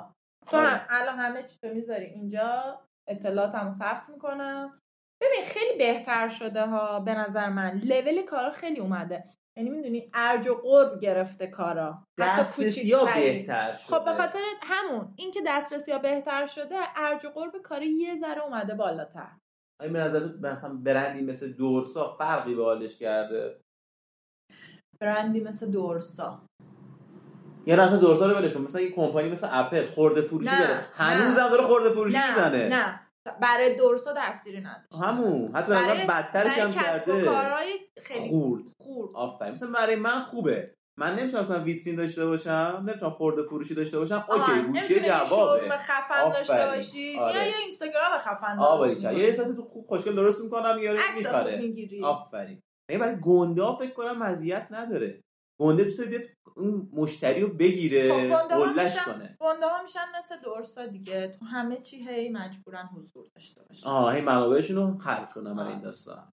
[0.46, 0.86] تو آره.
[0.88, 4.80] الان همه چی تو می‌ذاری اینجا اطلاعاتمو ثبت می‌کنم
[5.22, 7.80] ببین خیلی بهتر شده ها به نظر من.
[7.84, 9.24] لول کارا خیلی اومده.
[9.58, 12.04] یعنی می‌دونی ارج و قرب گرفته کارا.
[12.18, 13.04] دسترسی ها.
[13.04, 17.86] بهتر شده؟ خب به خاطر همون اینکه دسترسی ها بهتر شده ارج و قرب کاری
[17.86, 19.30] یه ذره اومده بالاتر.
[19.82, 23.60] این به نظر مثلا برندی مثل دورسا فرقی به حالش کرده؟
[25.00, 26.46] برندی مثل دورسا.
[27.66, 28.60] یا نه اصلا دورسا رو ولش کن.
[28.60, 30.86] مثلا یه کمپانی مثل اپل خورده فروشی نه، داره.
[30.92, 32.68] هنوزم داره خورده فروشی نه می‌زنه.
[32.68, 33.00] نه.
[33.42, 35.02] برای دورسا تأثیری نداشت.
[35.02, 35.54] همون.
[35.54, 37.24] حتی برای- بدترش هم کرده.
[37.24, 38.62] کارهای خیلی خورد.
[38.82, 39.10] خورد.
[39.14, 39.52] آفرین.
[39.52, 40.74] مثلا برای من خوبه.
[40.98, 44.24] من نمی‌تونم مثلا ویترین داشته باشم نمی‌تونم خورده فروشی داشته باشم.
[44.28, 45.68] اوکی گوشی جوابه.
[45.70, 46.66] خفن داشته.
[46.66, 47.18] باشی.
[47.18, 47.36] آره.
[47.36, 49.12] یا یه اینستاگرام خفن درست کرد.
[49.12, 49.26] می‌کنی.
[49.26, 51.70] یه ساعت تو خوب خوشگل درست می‌کنم خوب می‌خره.
[52.04, 52.60] آفرین.
[52.90, 55.20] یعنی برای گنده فکر کنم مزیت نداره.
[55.60, 56.22] گنده دوست بیاد
[56.56, 59.36] اون مشتری رو بگیره خب، قلش میشن- کنه.
[59.40, 61.28] گنده ها میشن مثل دورسا دیگه.
[61.38, 63.88] تو همه چی هی مجبورن حضور داشته باشن.
[63.88, 65.80] آه هی منابعشون رو خرج کنم برای این.
[65.80, 66.30] داستان.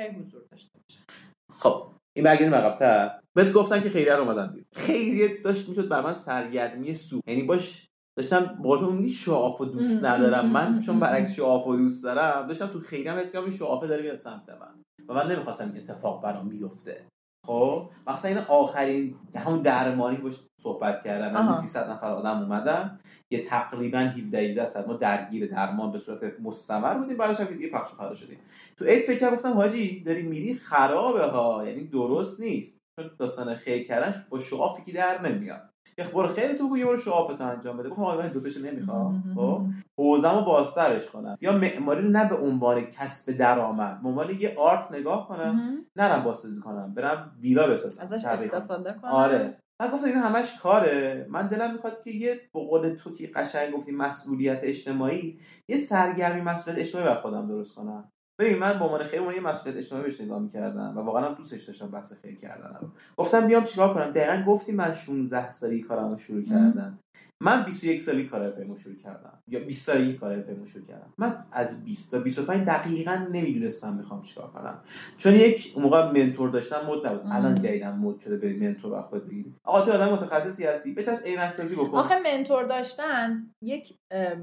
[0.00, 1.04] هی حضور داشته باشن.
[1.52, 3.20] خب این برگردیم عقب‌تر.
[3.36, 4.66] بهت گفتم که خیریه رو اومدم بیرون.
[4.74, 7.86] خیریه داشت می‌شد بر من سرگرمی سو یعنی باش
[8.18, 10.46] داشتم با تو میگی شعاف دوست ام، ندارم.
[10.50, 11.34] من چون برعکس.
[11.34, 14.82] شعاف دوست دارم داشتم تو خیریه هم این شعافه داره میاد سمت من.
[15.08, 17.06] و من نمی‌خواستم این اتفاق برام بیفته.
[17.46, 21.32] خب مثلا این آخرین همون درمانی که باش صحبت کردم.
[21.32, 22.98] من 300 نفر آدم اومدن
[23.30, 27.70] یه تقریبا 17 18 درصد ما درگیر درمان به صورت مستمر بودیم بعدش هم دیگه
[27.70, 28.38] پخش پلا شدیم.
[28.76, 32.82] تو عید فکر کردم گفتم حاجی داری میری؟ خرابه ها یعنی درست نیست.
[32.96, 35.75] چون داستان خیر کردنش با شعافی که در نمیاد.
[36.04, 37.88] برو خیلی تو بگو یه برو شعافتو انجام بده.
[37.88, 39.34] گفتم آقا من دو تاشو نمی‌خوام.
[39.34, 39.62] خب؟
[39.98, 41.38] حوزمو بازترش کنم.
[41.40, 45.78] یا معماری رو نه به عنوان کسب درآمد به عنوان یه آرت نگاه کنم.
[45.96, 49.10] نرم بازسازی کنم برم ویلا بسازم ازش استفاده کنم.
[49.10, 49.58] آره.
[49.80, 51.26] من گفتم این همش کاره.
[51.30, 56.40] من دلم می‌خواد که یه به قول تو که قشنگ گفتی مسئولیت اجتماعی یه سرگرمی
[56.40, 58.12] مسئولیت اجتماعی بر خودم درست کنم.
[58.38, 61.64] ببین من به عنوان خیلی یه مسئولیت اجتماعی بهش نگاه می‌کردم و واقعا هم دوستش
[61.64, 66.42] داشتم بحث خیلی کردن گفتم بیام چیکار کنم؟ دقیقا گفتی من 16 سالی کارمو شروع
[66.42, 66.98] کردم.
[67.40, 69.38] من 21 سالی کار افمو شروع کردم.
[69.48, 71.12] یا 20 سالی کار افمو شروع کردم.
[71.18, 74.80] من از 20 تا 25 دقیقا نمی‌دونستم می‌خوام چیکار کنم.
[75.18, 77.22] چون یک اون موقع منتور داشتم مد نبود.
[77.32, 80.94] الان جدیدم مد شده بری منتور رو خود بگیری آقا تو آدم متخصصی هستی.
[80.94, 81.98] بچش عینک سازی بکن.
[81.98, 83.94] آخه منتور داشتن یک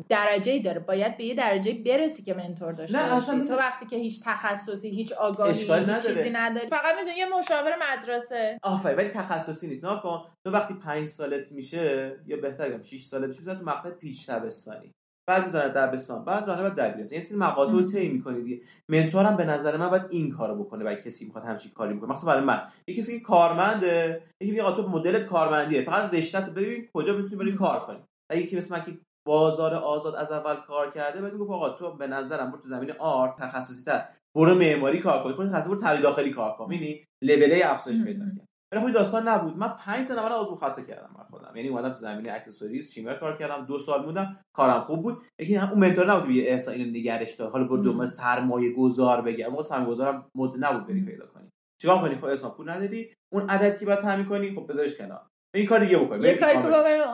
[0.10, 0.80] درجه ای داره.
[0.80, 4.90] باید به یه درجه برسی که منتور داشته نه اصلا تو وقتی که هیچ تخصصی
[4.90, 6.68] هیچ آگاهی چیزی نداری.
[6.70, 8.58] فقط می‌دونی یه مشاور مدرسه.
[8.64, 9.86] آفرین ولی تخصصی نیست.
[9.86, 10.26] نه کن.
[10.48, 14.92] تو وقتی 5 سالت میشه یا بهتر 6 سالت میشه تو مقطع پیش تبستانی
[15.30, 18.62] بعد می‌زنه دبستان بعد رانه بعد دبیرستان یعنی سری مقاطع رو طی می‌کنی دیگه.
[18.90, 22.14] منتورم به نظر من باید این کارو بکنه برای کسی می‌خواد همچین کاری بکنه.
[22.14, 22.62] مثلا برای من.
[22.88, 25.82] یه کسی که کارمنده یکی میگه تو مدلت کارمندیه.
[25.82, 28.00] فقط رشتهت ببین کجا می‌تونی بری کار کنی.
[28.34, 32.08] یکی مثل من که بازار آزاد از اول کار کرده بعد میگه آقا تو به
[32.08, 34.06] نظرم برو تو زمین آرت تخصصی تر
[34.38, 36.70] برو معماری کار کن خودت تصور برو داخلی کار کن.
[36.70, 38.48] می‌بینی؟ لول افزایش پیدا کرد.
[38.74, 39.58] ولی خب داستان نبود.
[39.58, 41.56] من 5 سال اول آزمون خطا کردم من خودم.
[41.56, 43.66] یعنی اومدم تو زمینه اکسسوریز چیمر کار کردم.
[43.66, 45.18] دو سال بودم کارم خوب بود.
[45.40, 49.48] لیکن اون منتور نبود یه احساس اینو نگرش دار حالا برو دوباره سرمایه گذار بگم
[49.48, 51.50] موقع سرمایه گذارم مد نبود بری پیدا کنی.
[51.82, 53.14] چیکار کنی؟ خب اصلا پول نداری.
[53.34, 55.22] اون عددی که بعد تامین کنی خب بذارش کنار.
[55.56, 56.28] این کار دیگه بکنی.
[56.28, 56.68] یه کاری که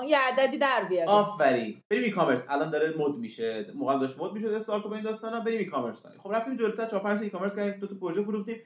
[0.08, 1.82] یه عددی در بیاری آفرین.
[1.92, 3.72] بریم ای کامرس الان داره مد میشه.
[3.76, 6.20] موقع داشت مد میشه سال تو با این داستانا بریم ای کامرس کنیم.
[6.20, 7.80] خب رفتیم جلوتر 4 5 ای کامرس کردیم.
[7.80, 8.58] دو تا پروژه فروختیم.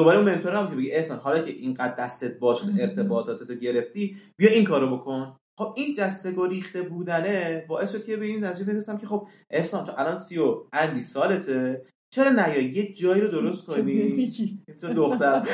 [0.00, 4.16] دوباره اون منتور هم که بگی احسان حالا که اینقدر دستت باز شد ارتباطاتتو گرفتی
[4.36, 5.36] بیا این کارو بکن.
[5.58, 9.86] خب این جسته گریخته بودنه باعث شد که به این نتیجه برسم که خب احسان
[9.86, 11.82] تو الان سی و اندی سالته
[12.14, 14.32] چرا نیای؟ یه جایی رو درست کنی.
[14.80, 15.40] تو دختر.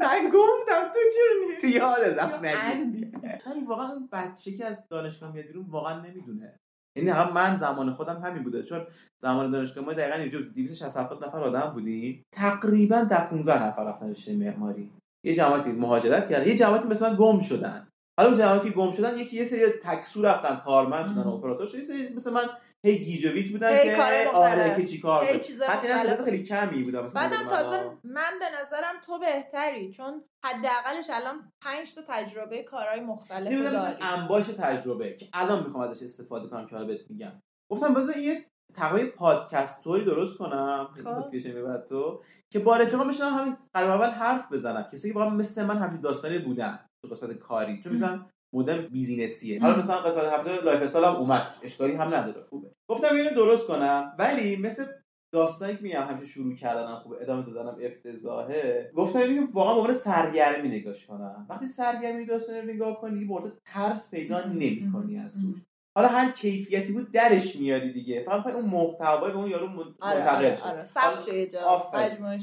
[0.00, 3.12] من گفتم تو چرا تو یاد رفت نگی.
[3.46, 6.60] ولی واقعا بچه که از دانشگاه میاد بیرون واقعا نمی‌دونه.
[6.96, 8.62] یعنی هم من زمان خودم همین بوده.
[8.62, 8.86] چون
[9.22, 14.36] زمان دانشگاه ما دقیقا اینجا 260 نفر آدم بودیم تقریبا در 15 نفر رفتن رشته
[14.36, 14.90] معماری.
[15.26, 16.48] یه جماعتی مهاجرت کردن.
[16.48, 17.88] یه جماعتی مثل من گم شدن.
[18.18, 21.78] حالا اون جماعتی گم شدن یکی یه سری تکسو رفتن کارمند شدن اپراتور شدن.
[21.78, 22.44] یه سری مثل من
[22.86, 26.24] هی گیجویچ بودن هی که آره که چیکار چیزای هرچند مختلف.
[26.24, 27.06] خیلی کمی بودم.
[27.06, 33.62] بعدم تازه من به نظرم تو بهتری چون حداقلش الان 5 تا تجربه کارهای مختلف
[33.62, 33.96] داری.
[34.02, 37.32] انباش تجربه که الان می‌خوام ازش استفاده کنم که حالا بهت میگم.
[37.72, 40.88] گفتم بذار یه تقریبا پادکست توری درست کنم.
[40.94, 41.08] خب.
[41.08, 42.22] نوتیفیکیشن می‌برد تو.
[42.52, 44.88] که با رفیقام بشنم همین قدم اول حرف بزنم.
[44.92, 47.82] کسی که واقعا مثل من همچین داستانی بودن تو قسمت کاری.
[47.82, 49.60] چون مثلا مدل business یه.
[49.60, 51.54] حالا مثلا قسمت هفته lifestyle هم اومد.
[51.62, 52.42] اشکالی هم نداره.
[52.50, 52.70] خوبه.
[52.88, 54.12] گفتم اینو درست کنم.
[54.18, 54.84] ولی مثل
[55.32, 58.90] داستانی که میگم همیشه شروع کردنم خوبه ادامه دادنم افتضاحه.
[58.96, 61.46] گفتم اینو واقعا به عنوان سرگرمی نگاش کنم.
[61.50, 65.58] وقتی سرگرمی داستان رو نگاه کنی برده ترس پیدا نمی‌کنی از توش.
[66.00, 68.22] حالا هر کیفیتی بود درش میاری دیگه.
[68.22, 70.54] فقط اون محتوای به اون یارو من- آره منتقل آره.
[70.54, 70.62] شه.
[70.68, 70.84] آره.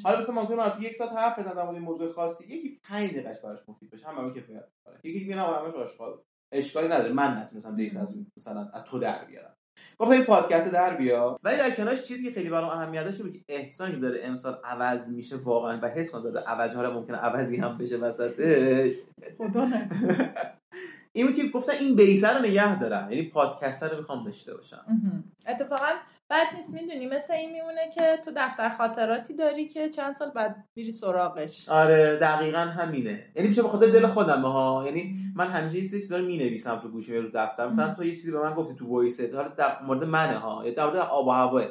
[0.04, 3.40] حالا مثلا ممکنه من یک ساعت حرف بزنم در مورد موضوع خاصی یکی 5 دقیقش
[3.40, 4.08] براش مفید بشه.
[4.08, 6.18] هم برای کفایت می‌کنه یکی میگه نه همش آشغال.
[6.54, 7.14] اشکالی نداره.
[7.14, 9.54] من نتونستم دیتا از مثلا از تو در بیارم.
[10.00, 11.40] گفتم این پادکست در بیا.
[11.44, 14.58] ولی در کنارش چیزی که خیلی برام اهمیت داشته بود که احسانی که داره امسال
[14.64, 18.96] عوض میشه واقعا و حس کنم داره عوض حالا ممکنه عوضی هم بشه وسطش.
[19.38, 19.68] خدا
[21.18, 21.26] نکنه.
[21.26, 24.86] این بود که گفتم این بیسه رو نگه دارم یعنی پادکست رو می‌خوام داشته باشم.
[25.48, 25.92] اتفاقا
[26.30, 30.56] بد نیست می‌دونی مثل این میمونه که تو دفتر خاطراتی داری که چند سال بعد
[30.76, 31.70] میری سراغش.
[31.70, 33.26] آره دقیقا همینه.
[33.36, 36.90] یعنی میشه به خاطر دل خودم ها یعنی من همیشه یه چیزا رو می‌نویسم تو
[36.90, 37.68] گوشی رو دفتر.
[37.68, 40.74] مثلا تو یه چیزی به من گفتی تو وایست حالا در مورد منه ها یا
[40.74, 41.64] در مورد آب و هوا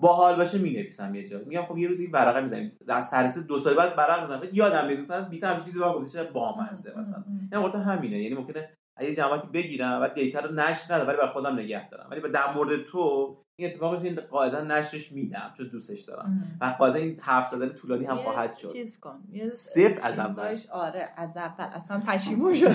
[0.00, 1.38] باحال باشه می‌نویسم یه جا.
[1.46, 2.72] میگم خب یه روز این ورقه می‌زنیم.
[2.86, 4.48] در سررس دو سال بعد ورق می‌زنم.
[4.52, 7.24] یادم میاد مثلا بیت همین چیزی به من گفتی چه بامزه مثلا.
[7.52, 8.22] یعنی همینه.
[8.22, 8.70] یعنی ممکنه
[9.02, 12.08] از یه جماعتی بگیرم و دیتا رو نشر ندم ولی برای خودم نگه دارم.
[12.10, 16.58] ولی در مورد تو این اتفاق این قاعدا نشرش میدم چون دوستش دارم.
[16.60, 18.72] و قاعدا این حرف زدن طولانی هم خواهد شد.
[18.72, 19.22] چیز کن.
[19.52, 20.58] صفر از اول.
[20.72, 21.64] آره از اول.
[21.64, 22.66] اصلا پشیمون شد.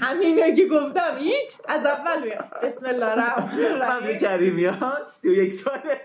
[0.00, 1.52] همینه که گفتم هیچ.
[1.68, 2.30] از اول
[2.62, 6.00] بسم الله الرحمن من الرحیم یه کریمیان سی و یک ساله.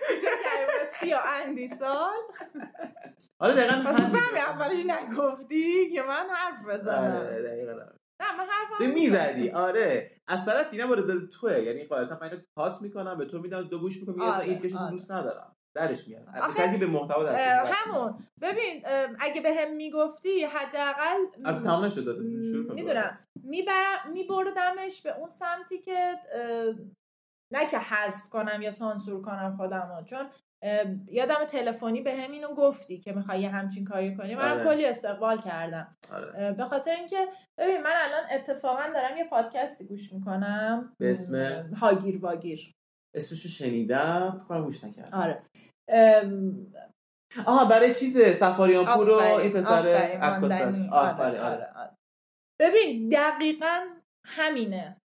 [0.99, 2.17] سی و اندی سال.
[3.39, 4.01] حالا دقیقا پس.
[4.01, 7.15] همین اولش نگفتی که من حرف بزنم.
[7.15, 7.73] آره، دقیقاً.
[8.22, 8.93] نه من حرفم.
[8.93, 9.49] می‌زدی.
[9.49, 10.11] آره.
[10.28, 11.59] از طرف دیگه با رضایت توه.
[11.59, 14.49] یعنی قاعدتا من اینو کات می‌کنم به تو میدم دو گوش می‌کنم میگم اصلا آره،
[14.49, 14.91] این کشو آره.
[14.91, 15.53] دوست ندارم.
[15.76, 17.65] درش میارن آخه، به به محتوا می‌دن.
[17.65, 18.24] همون.
[18.41, 18.84] ببین
[19.20, 22.05] اگه به هم می‌گفتی حداقل البته تمام نشد.
[22.05, 23.20] داده شروع کن می‌دونم.
[24.13, 26.15] میبردمش به اون سمتی که
[27.53, 30.03] نه که حذف کنم یا سانسور کنم خودمو.
[30.03, 30.30] چون
[31.08, 34.36] یادم تلفنی به هم اینو گفتی که می‌خوای یه همچین کاری کنی.
[34.36, 34.64] من آره.
[34.64, 35.97] کلی استقبال کردم.
[36.12, 36.53] آره.
[36.53, 37.28] به خاطر اینکه
[37.58, 40.95] ببین من الان اتفاقا دارم یه پادکستی گوش می‌کنم.
[40.99, 42.74] به اسم؟ هاگیر واگیر.
[43.16, 45.18] اسمشو شنیدم فکر گوش نکردم.
[45.18, 45.43] آره.
[45.89, 46.74] ام،
[47.45, 51.41] آها برای چیز سفاریان پور و این پسر عکاس آره، آره.
[51.41, 51.95] آره، آره.
[52.62, 53.86] ببین دقیقا
[54.26, 54.97] همینه.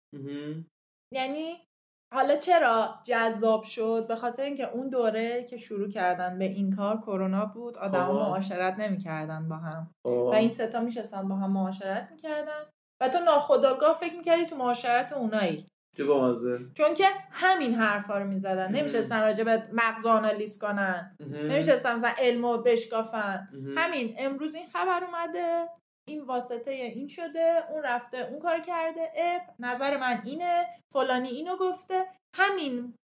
[1.14, 1.66] یعنی
[2.12, 7.00] حالا چرا جذاب شد؟ به خاطر اینکه اون دوره که شروع کردن به این کار
[7.00, 8.12] کرونا بود آدما خب.
[8.12, 9.90] معاشرت نمی‌کردن با هم.
[10.06, 10.10] خب.
[10.10, 12.62] و این ستا میشستن با هم معاشرت می‌کردن.
[13.00, 15.66] و تو ناخداگاه فکر می‌کردی تو معاشرت اونایی.
[15.96, 16.58] چه بامزه.
[16.74, 18.72] چون که همین حرفا رو می‌زدن.
[18.72, 21.16] نمیشستن راجع به مغز آنالیز کنن.
[21.20, 23.48] نمیشستن مثلا علمو بشکافن.
[23.76, 24.14] همین.
[24.18, 25.68] امروز این خبر اومده.
[26.08, 31.56] این واسطه این شده اون رفته اون کار کرده اه نظر من اینه فلانی اینو
[31.56, 32.06] گفته.
[32.36, 32.94] همین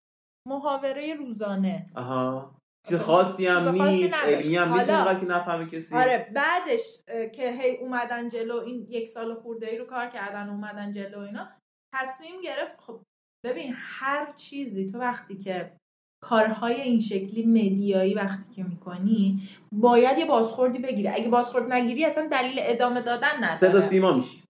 [0.49, 1.91] محاوره روزانه.
[1.97, 2.59] آها.
[2.89, 4.15] چیز خاصی هم نیست.
[4.15, 5.97] علمی هم نیست اونقدر که نفهمه کسی.
[5.97, 10.93] آره بعدش که هی اومدن جلو این یک سال خورده ای رو کار کردن اومدن
[10.93, 11.49] جلو اینا
[11.95, 13.01] تصمیم گرفت خب
[13.45, 15.78] ببین هر چیزی تو وقتی که
[16.21, 19.43] کارهای این شکلی مدیایی وقتی که می‌کنی
[19.73, 21.09] باید یه بازخوردی بگیری.
[21.09, 23.53] اگه بازخورد نگیری اصلا دلیل ادامه دادن نداره.
[23.53, 24.43] صدا سیما میشی.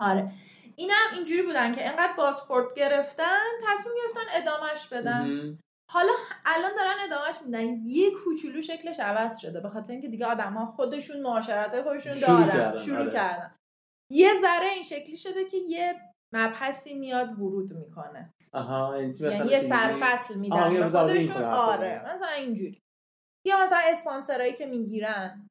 [0.00, 0.32] آره.
[0.76, 5.58] اینم اینجوری بودن که انقدر بازخورد گرفتن تصمیم گرفتن ادامهش بدن.
[5.92, 6.12] حالا
[6.46, 7.86] الان دارن ادامهش میدن.
[7.86, 12.48] یه کوچولو شکلش عوض شده به خاطر اینکه دیگه آدما خودشون معاشرت خودشون شروع دارن.
[12.48, 13.10] کردن، شروع آره.
[13.10, 13.54] کردن.
[14.12, 16.00] یه ذره این شکلی شده که یه
[16.34, 18.34] مبحثی میاد ورود می‌کنه.
[18.52, 20.88] آها یعنی یعنی یه سرفصل میدن.
[20.88, 22.02] خودشون آره.
[22.14, 22.82] مثلا اینجوری.
[23.46, 25.48] یا مثلا اسپانسرایی که می‌گیرن.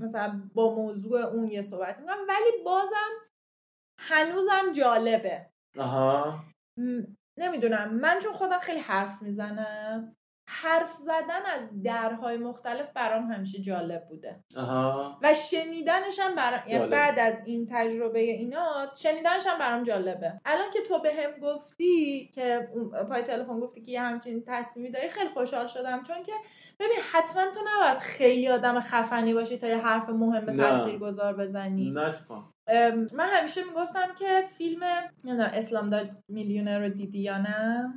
[0.00, 2.26] مثلا با موضوع اون یه صحبت می‌کنن.
[2.28, 3.10] ولی بازم
[3.98, 5.46] هنوزم جالبه.
[5.78, 6.44] آها.
[6.78, 7.02] م،
[7.38, 7.94] نمی‌دونم.
[7.94, 10.16] من چون خودم خیلی حرف می‌زنم.
[10.52, 14.44] حرف زدن از درهای مختلف برام همیشه جالب بوده.
[14.56, 15.18] آها.
[15.22, 16.86] و شنیدنش هم برام یعنی.
[16.86, 20.40] بعد از این تجربه اینا شنیدنش هم برام جالبه.
[20.44, 22.68] الان که تو به هم گفتی که
[23.08, 26.32] پای تلفن گفتی که یه همچین تصمیمی داری خیلی خوشحال شدم چون که
[26.80, 30.56] ببین حتما تو نباید خیلی آدم خفنی باشی تا یه حرف مهم.
[30.56, 31.90] تاثیرگذار بزنی.
[31.90, 32.14] نه
[33.12, 34.82] من همیشه می‌گفتم که فیلم
[35.24, 37.92] نمی‌دونم اسلام داد میلیونر رو دیدی یا نه؟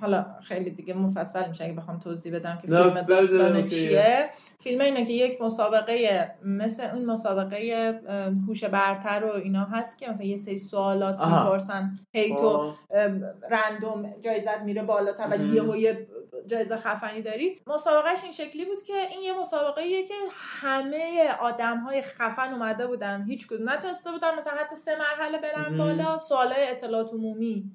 [0.00, 3.66] حالا خیلی دیگه مفصل میشه اگه بخوام توضیح بدم که فیلم داستان.
[3.66, 4.30] چیه.
[4.62, 8.00] فیلم اینه که یک مسابقه مثل اون مسابقه
[8.48, 11.20] هوش برتر و اینا هست که مثلا یه سری سوالات.
[11.20, 12.74] می‌پرسن هی تو.
[12.90, 15.54] ام، رندوم جایزت میره بالاتر و مهم.
[15.54, 16.08] یهو یه
[16.46, 22.02] جایزه خفنی داری مسابقهش این شکلی بود که این یه مسابقه که همه آدم های
[22.02, 25.78] خفن اومده بودن هیچ کدوم نتونسته بودن مثلا حتی سه مرحله برن.
[25.78, 27.72] بالا سوالای اطلاعات عمومی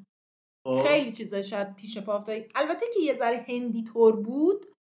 [0.67, 0.83] خب.
[0.87, 4.72] خیلی چیزا شاید پیش پا افتاد البته که یه ذره هندی طور بود خب.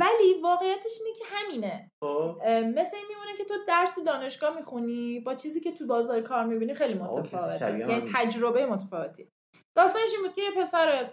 [0.00, 1.90] ولی واقعیتش اینه که همینه.
[2.04, 2.40] خب.
[2.74, 6.44] مثل این میمونه که تو درس تو دانشگاه می‌خونی با چیزی که تو بازار کار
[6.44, 7.78] می‌بینی خیلی کسی متفاوته.
[7.78, 8.10] یعنی.
[8.14, 9.28] تجربه متفاوتی.
[9.76, 11.10] داستانش این بود که یه پسر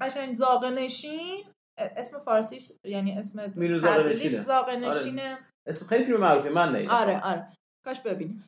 [0.00, 1.44] قشنگ زاغه نشین
[1.78, 4.42] اه، اسم فارسیش یعنی اسم تبدیلیش نشینه.
[4.42, 7.52] زاغه نشینه اسم خیلی فیلم معروفی من ندیدم آره آره.
[7.84, 8.46] کاش ببینیم.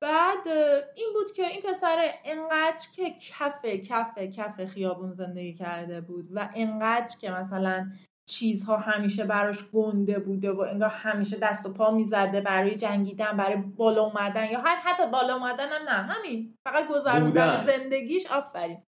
[0.00, 0.48] بعد
[0.96, 6.50] این بود که این پسر انقدر که کف کف کف خیابون زندگی کرده بود و
[6.54, 7.90] انقدر که مثلا
[8.32, 13.56] چیزها همیشه براش گنده بوده و انگار همیشه دست و پا می‌زده برای جنگیدن برای
[13.56, 16.54] بالا اومدن یا حتی بالا اومدن هم نه همین.
[16.68, 17.66] فقط گذروندن.
[17.66, 18.26] زندگیش.
[18.26, 18.82] آفرین.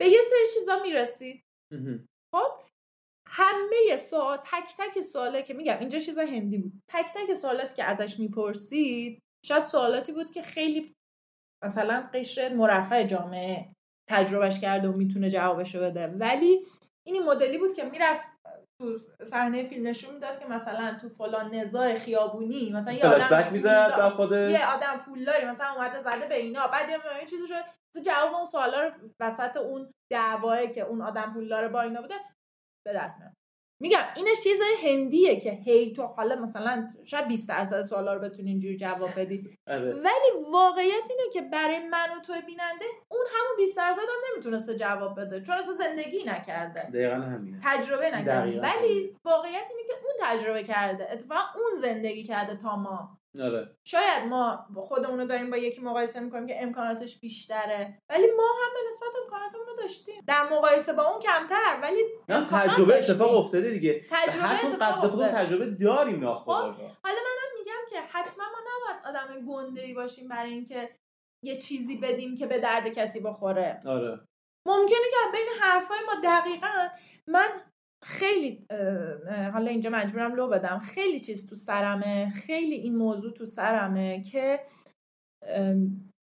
[0.00, 2.08] به یه سری چیزا می‌رسید مهم.
[3.28, 6.72] همه سوال تک تک سواله که میگم اینجا چیز هندی بود.
[6.88, 10.94] تک تک سوالاتی که ازش می‌پرسید شاید سوالاتی بود که خیلی
[11.64, 13.72] مثلا قشر مرفع جامعه
[14.10, 16.06] تجربهش کرده و می‌تونه جوابشو بده.
[16.06, 16.66] ولی
[17.06, 18.28] این مدلی بود که می‌رفت
[18.78, 23.94] تو صحنه فیلم نشون می‌داد که مثلا تو فلان نزاع خیابونی مثلا یه آدم می‌زد
[23.98, 27.64] و خود یه آدم پولداری مثلا اومده زده به اینا بعد یه این چیزی شد
[28.00, 32.14] جواب اون سوالا رو وسط اون دعوایی که اون آدم پولدار با اینا بوده
[32.86, 33.35] به دست میاد.
[33.80, 38.50] میگم اینش چیز هندیه که هی تو حالا مثلا شاید 20 درصد سوالا رو بتونی
[38.50, 39.58] اینجوری جواب بدی.
[39.66, 39.94] آره.
[39.94, 44.74] ولی واقعیت اینه که برای من و تو بیننده اون همون 20 درصد هم نمی‌تونسته
[44.74, 46.90] جواب بده چون اصلا زندگی نکرده.
[46.90, 47.60] دقیقا همینه.
[47.64, 48.60] تجربه نکرده.
[48.60, 51.12] ولی واقعیت اینه که اون تجربه کرده.
[51.12, 53.15] اتفاقا اون زندگی کرده تا ما.
[53.40, 53.76] آره.
[53.84, 57.98] شاید ما خودمون رو داریم با یکی مقایسه می‌کنیم که امکاناتش بیشتره.
[58.08, 60.24] ولی ما هم به نسبت امکاناتمون رو داشتیم.
[60.26, 63.14] در مقایسه با اون کمتر ولی نه تجربه داشتیم.
[63.14, 64.04] اتفاق افتاده دیگه.
[64.10, 65.32] تجربه اتفاق افتاده.
[65.32, 70.52] تجربه داریم ناخودآگاه حالا منم میگم که حتما ما نباید آدم گنده ای باشیم برای
[70.52, 70.90] اینکه
[71.44, 73.80] یه چیزی بدیم که به درد کسی بخوره.
[73.86, 74.20] آره.
[74.66, 76.88] ممکنه که بین حرفای ما دقیقا
[77.26, 77.48] من
[78.04, 78.66] خیلی
[79.52, 80.78] حالا اینجا مجبورم لو بدم.
[80.78, 84.60] خیلی چیز تو سرمه خیلی این موضوع تو سرمه که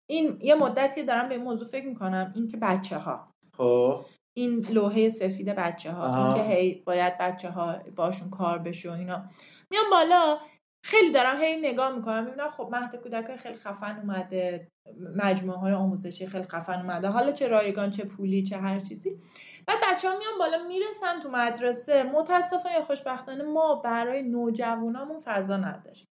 [0.10, 4.06] این یه مدتی دارم به این موضوع فکر می‌کنم این که بچه ها خب.
[4.38, 6.26] این لوحه سفید بچه ها.
[6.26, 9.30] این که هی باید بچه ها باشون کار بشه و اینا.
[9.72, 10.38] میام بالا
[10.86, 14.68] خیلی دارم هی نگاه می‌کنم می‌بینم خب مهد کودک خیلی خفن اومده
[15.16, 17.08] مجموعه های آموزشی خیلی خفن اومده.
[17.08, 19.20] حالا چه رایگان چه پولی چه هر چیزی.
[19.68, 22.04] بعد بچه ها میان بالا می‌رسن تو مدرسه.
[22.04, 26.08] متاسفانه یا خوشبختانه ما برای نوجوانامون فضا نداریم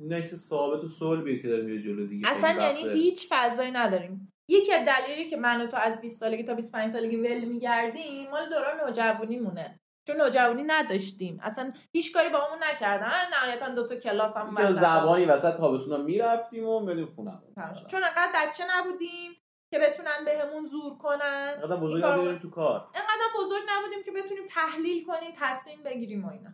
[0.00, 2.30] نکس ثابت و صلبیه که داره میره جلو دیگه.
[2.30, 2.88] اصلا یعنی.
[2.88, 4.32] هیچ فضایی نداریم.
[4.50, 8.30] یکی از دلایلی که من و تو از 20 سالگی تا 25 سالگی ول میگردیم
[8.30, 11.40] مال دوران نوجوانی مونه چون نوجوانی نداشتیم.
[11.42, 15.56] اصلا هیچ کاری با همون نکردن نهایتا دو تا کلاس هم یه وسط زبانی وسط
[15.56, 17.42] تابستونا می‌رفتیم و تمام
[17.74, 17.86] شد.
[17.86, 19.30] چون انقدر بچه نبودیم.
[19.72, 21.54] که بتونن بهمون زور کنن.
[21.58, 22.80] اینقدر بزرگ نداریم تو کار.
[22.94, 26.50] انقدر بزرگ نبودیم که بتونیم تحلیل کنیم تصمیم بگیریم و اینا.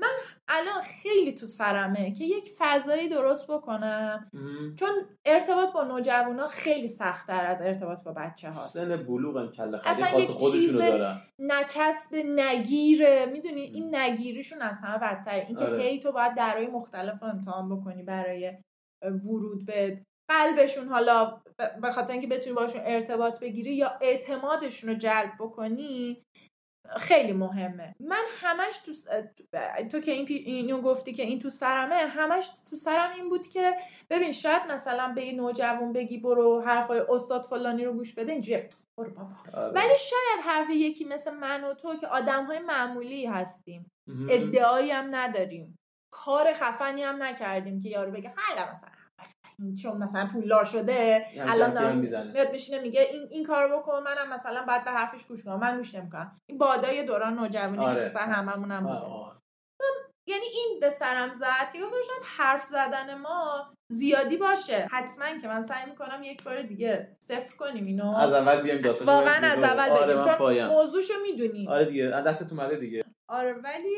[0.00, 0.10] من
[0.48, 4.30] الان خیلی تو سرمه که یک فضایی درست بکنم.
[4.32, 4.76] مهم.
[4.76, 4.88] چون
[5.26, 10.04] ارتباط با نوجوانا خیلی سختتر از ارتباط با بچه هاست سن بلوغ هم کله خیلی
[10.04, 11.20] خاص خودشونو دارن.
[11.38, 13.26] نچسب نگیره.
[13.26, 15.46] می‌دونی؟ این نگیریشون از همه بدتره.
[15.46, 15.82] اینکه آره.
[15.82, 18.58] هی تو باید درهای مختلف رو امتحان بکنی برای
[19.02, 20.88] ورود به قلبشون.
[20.88, 21.42] حالا
[21.82, 26.22] به خاطر اینکه بتونی باشون ارتباط بگیری یا اعتمادشون رو جلب بکنی
[26.96, 27.94] خیلی مهمه.
[28.00, 29.06] من همش تو س-
[29.92, 33.48] تو که این پی- اینو گفتی که این تو سرمه همش تو سرم این بود
[33.48, 33.76] که
[34.10, 38.68] ببین شاید مثلا به یه نوجوان بگی برو حرفای استاد فلانی رو گوش بده اینجوری
[38.98, 39.30] برو بابا.
[39.54, 39.72] آره.
[39.72, 43.90] ولی شاید حرف یکی مثل من و تو که آدم های معمولی هستیم.
[44.30, 45.78] ادعایی هم نداریم.
[46.12, 48.88] کار خفنی هم نکردیم که یارو بگه خیلی مثلا.
[49.82, 51.96] چون مثلا پولدار شده الان.
[52.32, 55.60] میاد میشینه میگه این این کارو بکن منم مثلا بعد به حرفش گوش کنم.
[55.60, 56.40] من گوش نمی‌کنم.
[56.46, 58.08] این بادای دوران نوجوانی آره.
[58.08, 58.86] سر هممون هم.
[60.26, 64.88] یعنی این به سرم زد که گفتم شاید حرف زدن ما زیادی باشه.
[64.90, 68.16] حتما که من سعی می‌کنم یک بار دیگه صفر کنیم اینو.
[68.16, 70.36] از اول رو واقعا از اول آره بگیم.
[70.38, 71.68] چون موضوعشو می‌دونیم.
[71.68, 73.03] آره دیگه از دستت اومده دیگه.
[73.28, 73.96] آره ولی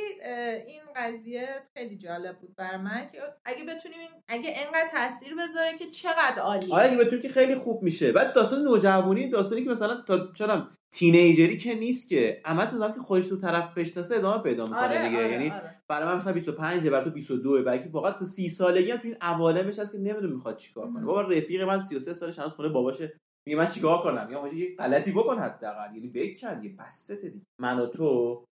[0.67, 5.87] این قضیه خیلی جالب بود بر من که اگه بتونیم اگه انقدر تاثیر بذاره که
[5.87, 8.13] چقدر عالی آره اگه بتونی که خیلی خوب میشه.
[8.13, 12.93] بعد داستان نوجوانی داستانی که مثلا تا چرا تینیجری که نیست که اما تو زمان
[12.93, 15.19] که خودش تو طرف بشناسه ادامه پیدا می‌کنه آره دیگه.
[15.19, 15.81] آره یعنی آره.
[15.89, 19.17] برای من مثلا 25 برای تو 22 بلکه واقعا تا 30 سالگی هم تو این
[19.21, 21.05] عوالمش هست که نمی‌دونه می‌خواد چیکار کنه.
[21.05, 23.13] بابا رفیق من 33 سالش هنوز خونه باباشه.
[23.49, 25.95] میگه من چیکار کنم؟ یا حاجی یه غلطی بکن حداقل.
[25.95, 27.47] یعنی بکن دیگه بسه دیگه.
[27.61, 28.45] من و تو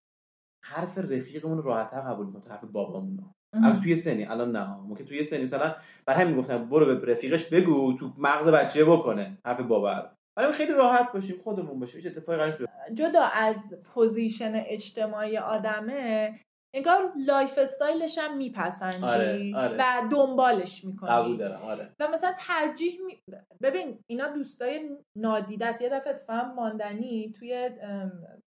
[0.65, 3.19] حرف رفیقمون راحت‌تر قبول می‌کنیم تا حرف بابامون
[3.53, 5.75] الان توی سنی الان نه ممکن توی سنی مثلا
[6.07, 10.09] برای همین گفتم برو به رفیقش بگو تو مغز بچه بکنه حرف بابا رو.
[10.37, 12.93] برای خیلی راحت باشیم خودمون باشیم هیچ اتفاقی قرار نیست بیفته.
[12.93, 16.35] جدا از position اجتماعی آدمه
[16.75, 19.77] انگار lifestyle ش هم میپسندی آره، آره.
[19.79, 21.09] و دنبالش می‌کنی.
[21.09, 21.89] قبول دارم آره.
[21.99, 23.17] و مثلا ترجیح می...
[23.61, 25.81] ببین اینا دوستای نادیده است.
[25.81, 27.69] یه دفعه اتفاقا ماندنی توی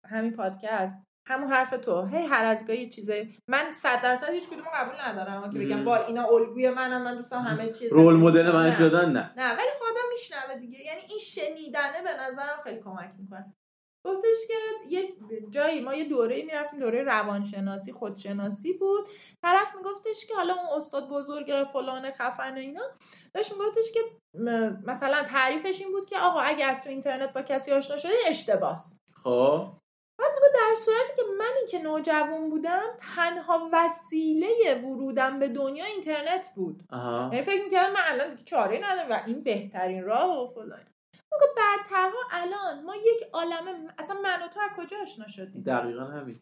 [0.05, 2.07] همین پادکست همون حرف تو.
[2.07, 5.85] هی هر از گاهی چیزه من صد درصد هیچ کدوم قبول ندارم که بگم.
[5.85, 8.77] با اینا الگوی منم من دوستم همه چیز رول مدل من نه.
[8.77, 9.33] شدن نه.
[9.37, 10.79] نه ولی خدا میشنوه دیگه.
[10.79, 13.55] یعنی این شنیدنه به نظرم خیلی کمک می‌کنه.
[14.05, 14.55] گفتش که
[14.89, 15.09] یه
[15.51, 19.07] جایی ما یه دوره می‌رفتیم دوره روانشناسی خودشناسی بود.
[19.43, 22.83] طرف میگفتش که حالا اون استاد بزرگ فلان خفن و اینا
[23.35, 24.01] داشت میگفتش که
[24.87, 28.99] مثلا تعریفش این بود که آقا اگه از تو اینترنت با کسی آشنا شدی اشتباس.
[29.25, 29.67] خب.
[30.55, 32.83] در صورتی که منی که نوجوان بودم
[33.17, 36.83] تنها وسیله ورودم به دنیا اینترنت بود.
[37.33, 40.81] یعنی فکر می‌کردم من الان دیگه چاره ندارم و این بهترین راه و فلان.
[41.33, 46.05] موقع بعدترها الان ما یک عالمه اصلا من و تو از کجا آشنا شدیم؟ دقیقا
[46.05, 46.41] همین.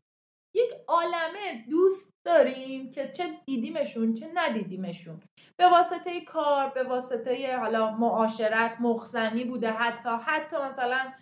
[0.54, 5.20] یک عالمه دوست داریم که چه دیدیمشون چه ندیدیمشون.
[5.56, 11.12] به واسطه کار به واسطه حالا معاشرت مخزنی بوده حتی حتی مثلا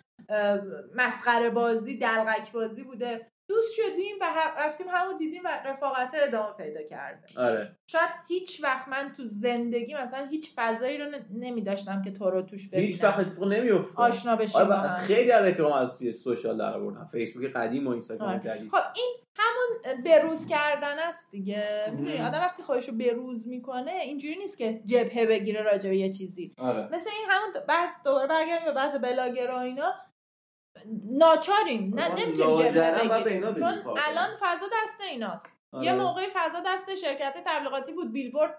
[0.95, 3.27] مسخره بازی دلغک بازی بوده.
[3.47, 4.25] دوست شدیم و
[4.57, 7.75] رفتیم همون دیدیم و رفاقت ادامه پیدا کرده آره.
[7.87, 12.41] شاید هیچ وقت من تو زندگی مثلا هیچ فضایی رو نمی داشتم که تو رو
[12.41, 12.87] توش ببینم.
[12.87, 17.05] هیچ وقت اتفاق نمیفته آشنا بشیم آره خیلی از رفیقام از توی سوشال در آوردن
[17.05, 18.39] فیسبوک قدیم و اینستاگرام آره.
[18.43, 21.87] کردی خب این همون بروز کردن است دیگه.
[21.91, 26.13] می‌دونی آدم وقتی خودش رو بروز می‌کنه اینجوری نیست که جبهه بگیره راجع به یه
[26.13, 26.53] چیزی.
[26.57, 26.89] آره.
[26.91, 29.93] مثل این همون بحث دوباره برگردیم به بحث بلاگر و اینا.
[31.03, 31.93] ناچاریم.
[31.95, 33.53] نه نمی‌تونیم جبهه بگیریم.
[33.53, 35.57] چون الان فضا دست ایناست.
[35.73, 35.85] آره.
[35.85, 38.11] یه موقعی فضا دست شرکت تبلیغاتی بود.
[38.11, 38.57] بیلبورد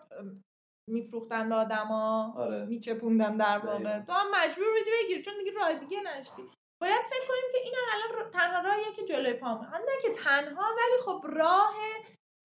[0.91, 2.65] میفروختن به آدما آره.
[2.65, 4.01] میچپوندن در واقع.
[4.01, 6.43] تو هم مجبور بودی بگیری چون دیگه راه دیگه نشتی
[6.83, 11.03] باید فکر کنیم که این الان تنها راهیه که جلوی پام نه که تنها ولی
[11.05, 11.75] خب راه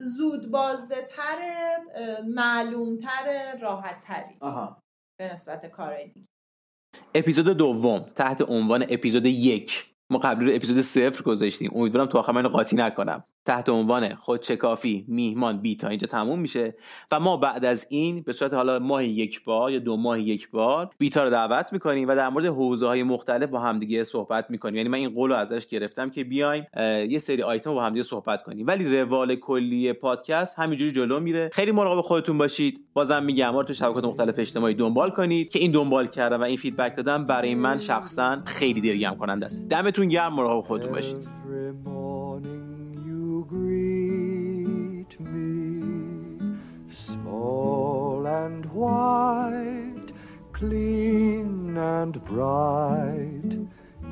[0.01, 1.39] زود بازده تر
[2.27, 4.39] معلوم تر راحت تری
[5.19, 6.27] به نسبت کارهای دیگه.
[7.15, 9.85] اپیزود دوم تحت عنوان اپیزود یک.
[10.09, 11.71] ما قبل رو اپیزود صفر گذاشتیم.
[11.75, 13.23] امیدوارم تو آخر من قاطی نکنم.
[13.45, 16.75] تحت عنوان خود کافی میهمان بی تا اینجا تموم میشه.
[17.11, 20.51] و ما بعد از این به صورت حالا ماه یک بار یا دو ماه یک
[20.51, 24.75] بار بیتا رو دعوت می‌کنیم و در مورد حوزه های مختلف با همدیگه صحبت می‌کنیم.
[24.75, 26.65] یعنی من این قول رو ازش گرفتم که بیایم
[27.09, 28.67] یه سری آیتم با همدیگه صحبت کنیم.
[28.67, 31.49] ولی روال کلی پادکست همینجوری جلو میره.
[31.53, 32.85] خیلی مراقب خودتون باشید.
[32.93, 35.49] بازم میگم ما تو شبکات مختلف اجتماعی دنبال کنید.
[35.49, 39.67] که این دنبال کردن و این فیدبک دادن برای من شخصا خیلی دلگرم کننده است.
[39.69, 41.40] دمتون گرم مراقب خودتون باشید.
[50.61, 53.51] Clean and bright.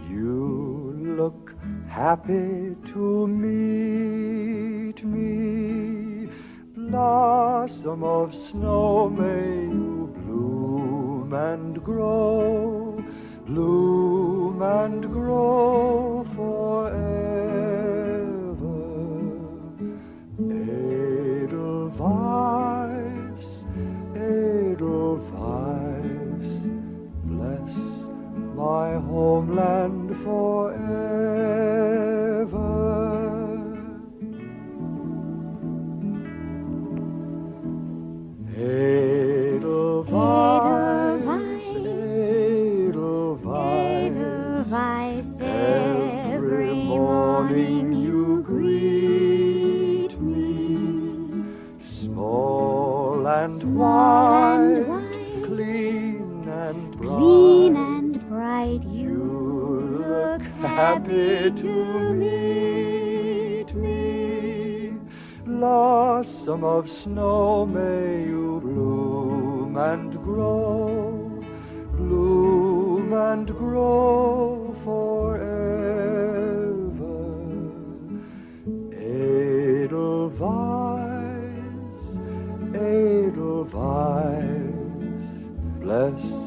[0.10, 1.54] You look
[1.88, 6.28] happy to meet me.
[6.74, 13.00] Blossom of snow, may you bloom and grow,
[13.45, 17.89] bloom and grow forever.
[28.60, 30.89] My homeland forever.
[61.52, 64.93] to meet me.
[65.45, 71.43] Blossom of snow, may you bloom and grow,
[71.93, 75.50] bloom and grow forever.
[78.93, 79.89] Edelweiss,
[82.76, 83.89] Edelweiss,
[85.82, 86.39] bless